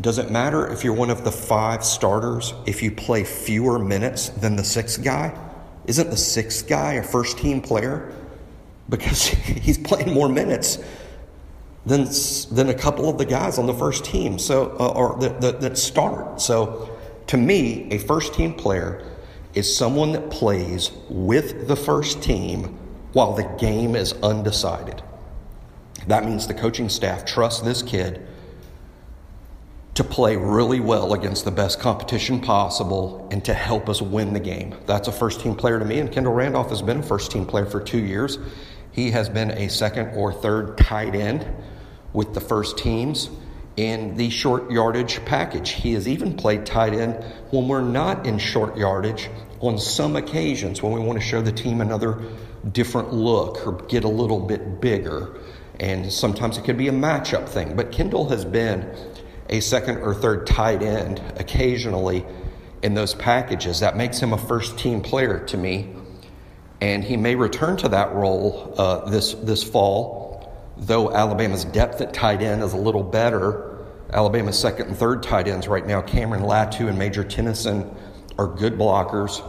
does 0.00 0.18
it 0.18 0.30
matter 0.30 0.66
if 0.66 0.82
you're 0.82 0.92
one 0.92 1.10
of 1.10 1.24
the 1.24 1.32
five 1.32 1.84
starters 1.84 2.52
if 2.66 2.82
you 2.82 2.90
play 2.90 3.24
fewer 3.24 3.78
minutes 3.78 4.28
than 4.30 4.56
the 4.56 4.64
sixth 4.64 5.02
guy? 5.02 5.38
Isn't 5.86 6.10
the 6.10 6.16
sixth 6.16 6.66
guy 6.68 6.94
a 6.94 7.02
first 7.02 7.38
team 7.38 7.60
player? 7.60 8.12
Because 8.88 9.26
he's 9.28 9.78
playing 9.78 10.12
more 10.12 10.28
minutes 10.28 10.78
than, 11.84 12.08
than 12.50 12.68
a 12.68 12.74
couple 12.74 13.08
of 13.08 13.18
the 13.18 13.24
guys 13.24 13.58
on 13.58 13.66
the 13.66 13.74
first 13.74 14.04
team 14.04 14.38
so, 14.38 14.76
uh, 14.78 14.88
or 14.88 15.18
that, 15.20 15.40
that, 15.40 15.60
that 15.60 15.78
start. 15.78 16.40
So 16.40 16.96
to 17.28 17.36
me, 17.36 17.88
a 17.90 17.98
first 17.98 18.34
team 18.34 18.54
player 18.54 19.04
is 19.54 19.74
someone 19.74 20.12
that 20.12 20.30
plays 20.30 20.90
with 21.08 21.68
the 21.68 21.76
first 21.76 22.22
team 22.22 22.76
while 23.12 23.32
the 23.32 23.44
game 23.58 23.96
is 23.96 24.12
undecided. 24.22 25.02
That 26.08 26.24
means 26.24 26.46
the 26.46 26.54
coaching 26.54 26.88
staff 26.88 27.24
trusts 27.24 27.62
this 27.62 27.82
kid 27.82 28.26
to 29.96 30.04
play 30.04 30.36
really 30.36 30.78
well 30.78 31.14
against 31.14 31.46
the 31.46 31.50
best 31.50 31.80
competition 31.80 32.38
possible 32.38 33.26
and 33.30 33.42
to 33.46 33.54
help 33.54 33.88
us 33.88 34.02
win 34.02 34.34
the 34.34 34.40
game. 34.40 34.74
That's 34.84 35.08
a 35.08 35.12
first 35.12 35.40
team 35.40 35.54
player 35.54 35.78
to 35.78 35.86
me, 35.86 35.98
and 35.98 36.12
Kendall 36.12 36.34
Randolph 36.34 36.68
has 36.68 36.82
been 36.82 36.98
a 36.98 37.02
first 37.02 37.30
team 37.30 37.46
player 37.46 37.64
for 37.64 37.80
two 37.80 37.98
years. 37.98 38.38
He 38.92 39.10
has 39.12 39.30
been 39.30 39.50
a 39.50 39.68
second 39.68 40.14
or 40.14 40.34
third 40.34 40.76
tight 40.76 41.14
end 41.14 41.46
with 42.12 42.34
the 42.34 42.42
first 42.42 42.76
teams 42.76 43.30
in 43.78 44.16
the 44.16 44.28
short 44.28 44.70
yardage 44.70 45.24
package. 45.24 45.70
He 45.70 45.94
has 45.94 46.06
even 46.06 46.36
played 46.36 46.66
tight 46.66 46.92
end 46.92 47.14
when 47.50 47.66
we're 47.66 47.80
not 47.80 48.26
in 48.26 48.38
short 48.38 48.76
yardage 48.76 49.30
on 49.60 49.78
some 49.78 50.14
occasions 50.14 50.82
when 50.82 50.92
we 50.92 51.00
want 51.00 51.18
to 51.18 51.24
show 51.26 51.40
the 51.40 51.52
team 51.52 51.80
another 51.80 52.22
different 52.70 53.14
look 53.14 53.66
or 53.66 53.72
get 53.86 54.04
a 54.04 54.08
little 54.08 54.40
bit 54.40 54.78
bigger. 54.78 55.40
And 55.80 56.12
sometimes 56.12 56.58
it 56.58 56.64
could 56.64 56.76
be 56.76 56.88
a 56.88 56.92
matchup 56.92 57.48
thing. 57.48 57.76
But 57.76 57.92
Kendall 57.92 58.28
has 58.28 58.44
been 58.44 58.94
a 59.48 59.60
second 59.60 59.98
or 59.98 60.14
third 60.14 60.46
tight 60.46 60.82
end 60.82 61.20
occasionally 61.36 62.24
in 62.82 62.94
those 62.94 63.14
packages. 63.14 63.80
That 63.80 63.96
makes 63.96 64.18
him 64.18 64.32
a 64.32 64.38
first 64.38 64.78
team 64.78 65.00
player 65.00 65.44
to 65.46 65.56
me. 65.56 65.92
And 66.80 67.02
he 67.02 67.16
may 67.16 67.34
return 67.34 67.76
to 67.78 67.88
that 67.88 68.12
role 68.14 68.74
uh, 68.76 69.08
this, 69.08 69.32
this 69.34 69.64
fall, 69.64 70.52
though 70.76 71.12
Alabama's 71.12 71.64
depth 71.64 72.00
at 72.00 72.12
tight 72.12 72.42
end 72.42 72.62
is 72.62 72.74
a 72.74 72.76
little 72.76 73.02
better. 73.02 73.86
Alabama's 74.12 74.58
second 74.58 74.88
and 74.88 74.96
third 74.96 75.22
tight 75.22 75.48
ends 75.48 75.68
right 75.68 75.86
now, 75.86 76.02
Cameron 76.02 76.42
Latu 76.42 76.88
and 76.88 76.98
Major 76.98 77.24
Tennison, 77.24 77.94
are 78.38 78.46
good 78.46 78.74
blockers. 78.74 79.42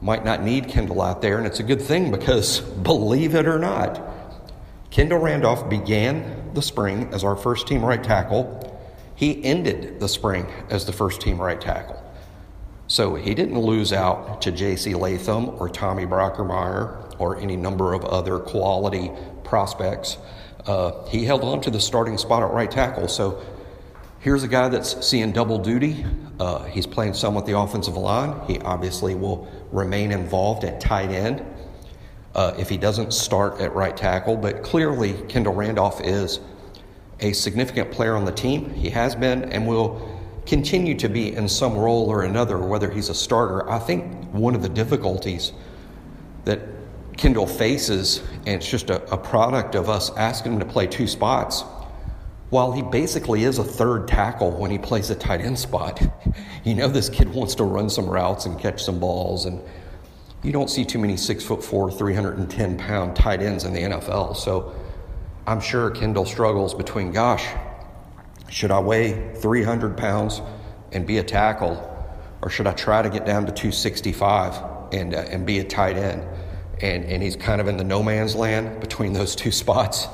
Might 0.00 0.24
not 0.24 0.42
need 0.42 0.68
Kendall 0.68 1.02
out 1.02 1.20
there, 1.20 1.36
and 1.36 1.46
it's 1.46 1.60
a 1.60 1.64
good 1.64 1.82
thing 1.82 2.10
because, 2.10 2.60
believe 2.82 3.34
it 3.34 3.46
or 3.46 3.58
not, 3.58 4.00
Kendall 4.90 5.18
Randolph 5.18 5.68
began 5.68 6.52
the 6.54 6.62
spring 6.62 7.08
as 7.12 7.24
our 7.24 7.36
first 7.36 7.66
team 7.66 7.84
right 7.84 8.02
tackle. 8.02 8.69
He 9.20 9.44
ended 9.44 10.00
the 10.00 10.08
spring 10.08 10.46
as 10.70 10.86
the 10.86 10.94
first 10.94 11.20
team 11.20 11.38
right 11.38 11.60
tackle. 11.60 12.02
So 12.86 13.16
he 13.16 13.34
didn't 13.34 13.58
lose 13.58 13.92
out 13.92 14.40
to 14.40 14.50
J.C. 14.50 14.94
Latham 14.94 15.50
or 15.60 15.68
Tommy 15.68 16.06
Brockermeyer 16.06 17.16
or 17.18 17.36
any 17.36 17.54
number 17.54 17.92
of 17.92 18.02
other 18.06 18.38
quality 18.38 19.10
prospects. 19.44 20.16
Uh, 20.64 21.04
he 21.08 21.26
held 21.26 21.44
on 21.44 21.60
to 21.60 21.70
the 21.70 21.78
starting 21.78 22.16
spot 22.16 22.42
at 22.42 22.50
right 22.50 22.70
tackle. 22.70 23.08
So 23.08 23.44
here's 24.20 24.42
a 24.42 24.48
guy 24.48 24.70
that's 24.70 25.06
seeing 25.06 25.32
double 25.32 25.58
duty. 25.58 26.02
Uh, 26.38 26.64
he's 26.64 26.86
playing 26.86 27.12
some 27.12 27.34
with 27.34 27.44
the 27.44 27.58
offensive 27.58 27.98
line. 27.98 28.40
He 28.46 28.58
obviously 28.60 29.14
will 29.14 29.46
remain 29.70 30.12
involved 30.12 30.64
at 30.64 30.80
tight 30.80 31.10
end 31.10 31.44
uh, 32.34 32.54
if 32.58 32.70
he 32.70 32.78
doesn't 32.78 33.12
start 33.12 33.60
at 33.60 33.74
right 33.74 33.94
tackle. 33.94 34.38
But 34.38 34.62
clearly, 34.62 35.12
Kendall 35.28 35.52
Randolph 35.52 36.00
is 36.02 36.40
a 37.20 37.32
significant 37.32 37.90
player 37.90 38.16
on 38.16 38.24
the 38.24 38.32
team. 38.32 38.70
He 38.70 38.90
has 38.90 39.14
been 39.14 39.44
and 39.52 39.66
will 39.66 40.20
continue 40.46 40.94
to 40.96 41.08
be 41.08 41.34
in 41.34 41.48
some 41.48 41.76
role 41.76 42.10
or 42.10 42.22
another, 42.22 42.58
whether 42.58 42.90
he's 42.90 43.08
a 43.08 43.14
starter. 43.14 43.68
I 43.70 43.78
think 43.78 44.32
one 44.32 44.54
of 44.54 44.62
the 44.62 44.68
difficulties 44.68 45.52
that 46.44 46.60
Kendall 47.16 47.46
faces, 47.46 48.22
and 48.46 48.56
it's 48.56 48.68
just 48.68 48.90
a, 48.90 49.02
a 49.12 49.16
product 49.16 49.74
of 49.74 49.90
us 49.90 50.10
asking 50.16 50.54
him 50.54 50.58
to 50.60 50.64
play 50.64 50.86
two 50.86 51.06
spots, 51.06 51.62
while 52.48 52.72
he 52.72 52.82
basically 52.82 53.44
is 53.44 53.58
a 53.58 53.64
third 53.64 54.08
tackle 54.08 54.50
when 54.50 54.70
he 54.70 54.78
plays 54.78 55.10
a 55.10 55.14
tight 55.14 55.40
end 55.40 55.58
spot, 55.58 56.02
you 56.64 56.74
know 56.74 56.88
this 56.88 57.08
kid 57.08 57.32
wants 57.32 57.54
to 57.56 57.64
run 57.64 57.88
some 57.88 58.08
routes 58.08 58.46
and 58.46 58.58
catch 58.58 58.82
some 58.82 58.98
balls 58.98 59.44
and 59.44 59.60
you 60.42 60.52
don't 60.52 60.70
see 60.70 60.84
too 60.84 60.98
many 60.98 61.16
six 61.16 61.44
foot 61.44 61.62
four, 61.62 61.90
310 61.90 62.78
pound 62.78 63.14
tight 63.14 63.42
ends 63.42 63.64
in 63.64 63.74
the 63.74 63.80
NFL. 63.80 64.36
So 64.36 64.74
I'm 65.50 65.58
sure 65.58 65.90
Kendall 65.90 66.26
struggles 66.26 66.74
between, 66.74 67.10
gosh, 67.10 67.44
should 68.50 68.70
I 68.70 68.78
weigh 68.78 69.34
300 69.34 69.96
pounds 69.96 70.40
and 70.92 71.04
be 71.04 71.18
a 71.18 71.24
tackle, 71.24 71.74
or 72.40 72.50
should 72.50 72.68
I 72.68 72.72
try 72.72 73.02
to 73.02 73.10
get 73.10 73.26
down 73.26 73.46
to 73.46 73.52
265 73.52 74.92
and, 74.92 75.12
uh, 75.12 75.18
and 75.18 75.44
be 75.44 75.58
a 75.58 75.64
tight 75.64 75.96
end? 75.96 76.24
And, 76.80 77.04
and 77.04 77.20
he's 77.20 77.34
kind 77.34 77.60
of 77.60 77.66
in 77.66 77.78
the 77.78 77.82
no 77.82 78.00
man's 78.00 78.36
land 78.36 78.78
between 78.78 79.12
those 79.12 79.34
two 79.34 79.50
spots. 79.64 80.06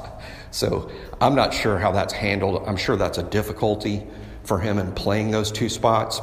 So 0.52 0.90
I'm 1.20 1.34
not 1.34 1.52
sure 1.52 1.78
how 1.78 1.92
that's 1.92 2.14
handled. 2.14 2.66
I'm 2.66 2.78
sure 2.78 2.96
that's 2.96 3.18
a 3.18 3.22
difficulty 3.22 4.06
for 4.42 4.58
him 4.58 4.78
in 4.78 4.92
playing 4.92 5.32
those 5.32 5.52
two 5.52 5.68
spots. 5.68 6.18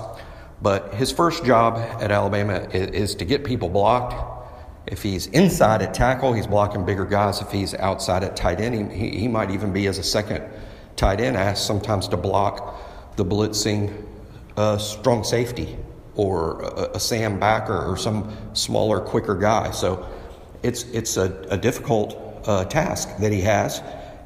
But 0.59 0.95
his 0.95 1.11
first 1.11 1.45
job 1.45 1.77
at 2.01 2.09
Alabama 2.09 2.67
is, 2.73 3.11
is, 3.11 3.15
to 3.17 3.25
get 3.25 3.43
people 3.43 3.69
blocked. 3.69 4.42
If 4.85 5.01
he's 5.01 5.27
inside 5.27 5.81
at 5.81 5.93
tackle, 5.93 6.33
he's 6.33 6.47
blocking 6.47 6.85
bigger 6.85 7.05
guys. 7.05 7.41
If 7.41 7.51
he's 7.51 7.73
outside 7.75 8.23
at 8.23 8.35
tight 8.35 8.59
end, 8.59 8.91
he, 8.91 9.09
he 9.09 9.27
might 9.27 9.49
even 9.51 9.71
be 9.71 9.87
as 9.87 9.97
a 9.97 10.03
second 10.03 10.43
tight 10.95 11.19
end 11.19 11.37
asked 11.37 11.65
sometimes 11.65 12.07
to 12.09 12.17
block 12.17 13.15
the 13.15 13.25
blitzing 13.25 14.05
uh, 14.57 14.77
strong 14.77 15.23
safety 15.23 15.77
or 16.15 16.61
a, 16.61 16.91
a, 16.95 16.99
Sam 16.99 17.39
Backer 17.39 17.85
or 17.85 17.97
some 17.97 18.35
smaller, 18.53 18.99
quicker 18.99 19.35
guy. 19.35 19.71
So 19.71 20.07
it's 20.61 20.83
it's 20.91 21.17
a, 21.17 21.45
a 21.49 21.57
difficult 21.57 22.43
uh, 22.45 22.65
task 22.65 23.17
that 23.17 23.31
he 23.31 23.41
has, 23.41 23.81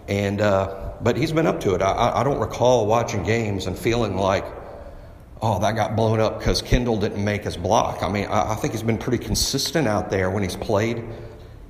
and 0.07 0.41
uh, 0.41 0.91
but 1.01 1.15
he's 1.15 1.31
been 1.31 1.47
up 1.47 1.61
to 1.61 1.75
it. 1.75 1.81
I, 1.81 2.19
I 2.19 2.23
don't 2.23 2.39
recall 2.39 2.85
watching 2.87 3.23
games 3.23 3.67
and 3.67 3.77
feeling 3.77 4.17
like 4.17 4.45
oh, 5.41 5.59
that 5.59 5.75
got 5.75 5.95
blown 5.95 6.19
up 6.19 6.39
because 6.39 6.61
Kendall 6.61 6.99
didn't 6.99 7.23
make 7.23 7.43
his 7.43 7.57
block. 7.57 8.01
I 8.01 8.09
mean, 8.09 8.25
I, 8.25 8.53
I, 8.53 8.55
think 8.55 8.73
he's 8.73 8.83
been 8.83 8.97
pretty 8.97 9.23
consistent 9.23 9.87
out 9.87 10.09
there 10.09 10.29
when 10.29 10.43
he's 10.43 10.55
played. 10.55 11.03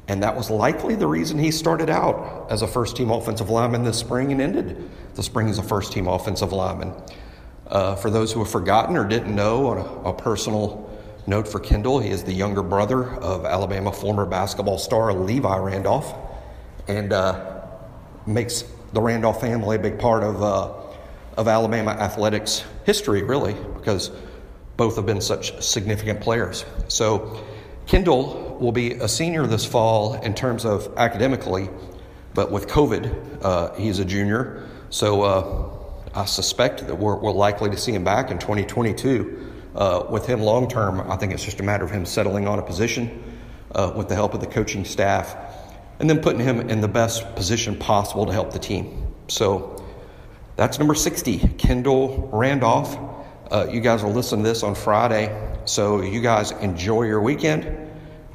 And 0.08 0.24
that 0.24 0.38
was 0.38 0.50
likely 0.50 0.96
the 0.96 1.08
reason 1.08 1.38
he 1.38 1.52
started 1.52 1.90
out 1.90 2.48
as 2.50 2.62
a 2.62 2.68
first 2.68 2.96
team 2.96 3.12
offensive 3.12 3.50
lineman 3.50 3.84
this 3.84 3.98
spring 3.98 4.32
and 4.32 4.40
ended 4.40 4.90
the 5.16 5.24
spring 5.24 5.50
as 5.50 5.58
a 5.58 5.64
first 5.64 5.92
team 5.92 6.08
offensive 6.08 6.54
lineman. 6.54 6.94
Uh, 7.68 7.96
for 7.96 8.10
those 8.10 8.32
who 8.32 8.40
have 8.40 8.50
forgotten 8.50 8.96
or 8.96 9.06
didn't 9.06 9.36
know, 9.36 9.68
on 9.68 9.78
a, 9.78 10.10
a, 10.10 10.14
personal 10.14 10.90
note 11.26 11.46
for 11.46 11.60
Kendall, 11.60 12.00
he 12.00 12.10
is 12.10 12.24
the 12.24 12.32
younger 12.32 12.64
brother 12.64 13.12
of 13.16 13.46
Alabama 13.46 13.92
former 13.92 14.26
basketball 14.26 14.78
star 14.78 15.12
Levi 15.12 15.58
Randolph 15.58 16.16
and 16.88 17.12
uh, 17.12 17.66
makes 18.26 18.64
the 18.94 19.02
Randolph 19.02 19.42
family 19.42 19.76
a 19.76 19.80
big 19.80 20.00
part 20.00 20.24
of. 20.24 20.42
Uh, 20.42 20.87
of 21.38 21.48
Alabama 21.48 21.92
athletics 21.92 22.64
history, 22.86 23.24
really, 23.24 23.54
because 23.76 24.12
both 24.76 24.96
have 24.96 25.06
been 25.06 25.22
such 25.22 25.62
significant 25.62 26.22
players. 26.22 26.66
So, 26.88 27.44
Kendall 27.86 28.58
will 28.60 28.72
be 28.72 28.94
a 28.94 29.08
senior 29.08 29.48
this 29.48 29.66
fall 29.66 30.16
in 30.16 30.34
terms 30.34 30.66
of 30.66 30.94
academically, 30.98 31.70
but 32.34 32.52
with 32.52 32.68
COVID, 32.68 33.44
uh, 33.44 33.74
he's 33.76 34.00
a 34.00 34.06
junior. 34.06 34.68
So, 34.90 35.22
uh, 35.22 35.78
I 36.14 36.26
suspect 36.26 36.88
that 36.88 36.96
we're, 36.96 37.16
we're, 37.16 37.32
likely 37.32 37.70
to 37.70 37.78
see 37.78 37.94
him 37.94 38.04
back 38.04 38.32
in 38.32 38.40
2022. 38.40 39.54
Uh, 39.76 40.08
with 40.10 40.26
him 40.26 40.42
long 40.42 40.68
term, 40.68 41.00
I 41.12 41.16
think 41.18 41.34
it's 41.34 41.46
just 41.46 41.60
a 41.60 41.64
matter 41.64 41.86
of 41.86 41.92
him 41.92 42.06
settling 42.06 42.48
on 42.48 42.58
a 42.58 42.64
position 42.64 43.24
uh, 43.76 43.94
with 43.96 44.10
the 44.10 44.16
help 44.16 44.34
of 44.34 44.40
the 44.40 44.48
coaching 44.48 44.84
staff 44.84 45.36
and 46.00 46.10
then 46.10 46.20
putting 46.20 46.42
him 46.42 46.70
in 46.70 46.82
the 46.82 46.88
best 46.88 47.36
position 47.36 47.76
possible 47.76 48.26
to 48.26 48.34
help 48.34 48.52
the 48.52 48.60
team. 48.60 49.14
So, 49.28 49.84
that's 50.58 50.80
number 50.80 50.96
60, 50.96 51.38
Kendall 51.60 52.30
Randolph. 52.34 52.98
Uh, 53.52 53.68
you 53.72 53.80
guys 53.80 54.04
will 54.04 54.12
listen 54.12 54.40
to 54.40 54.44
this 54.44 54.64
on 54.64 54.74
Friday, 54.74 55.32
so 55.66 56.02
you 56.02 56.20
guys 56.20 56.52
enjoy 56.52 57.04
your 57.04 57.22
weekend. 57.22 57.92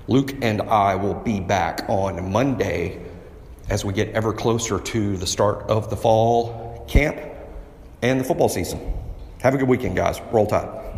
Luke 0.07 0.33
and 0.41 0.63
I 0.63 0.95
will 0.95 1.15
be 1.15 1.41
back 1.41 1.85
on 1.89 2.33
Monday 2.33 3.05
as 3.69 3.85
we 3.85 3.93
get 3.93 4.09
ever 4.11 4.33
closer 4.33 4.79
to 4.79 5.17
the 5.17 5.27
start 5.27 5.69
of 5.69 5.91
the 5.91 5.97
fall 5.97 6.85
camp 6.89 7.21
and 8.03 8.21
the 8.21 8.25
football 8.25 8.49
season. 8.49 8.81
Have 9.41 9.55
a 9.55 9.59
good 9.59 9.69
weekend, 9.69 9.97
guys. 9.97 10.21
Roll 10.31 10.47
Tide. 10.47 10.92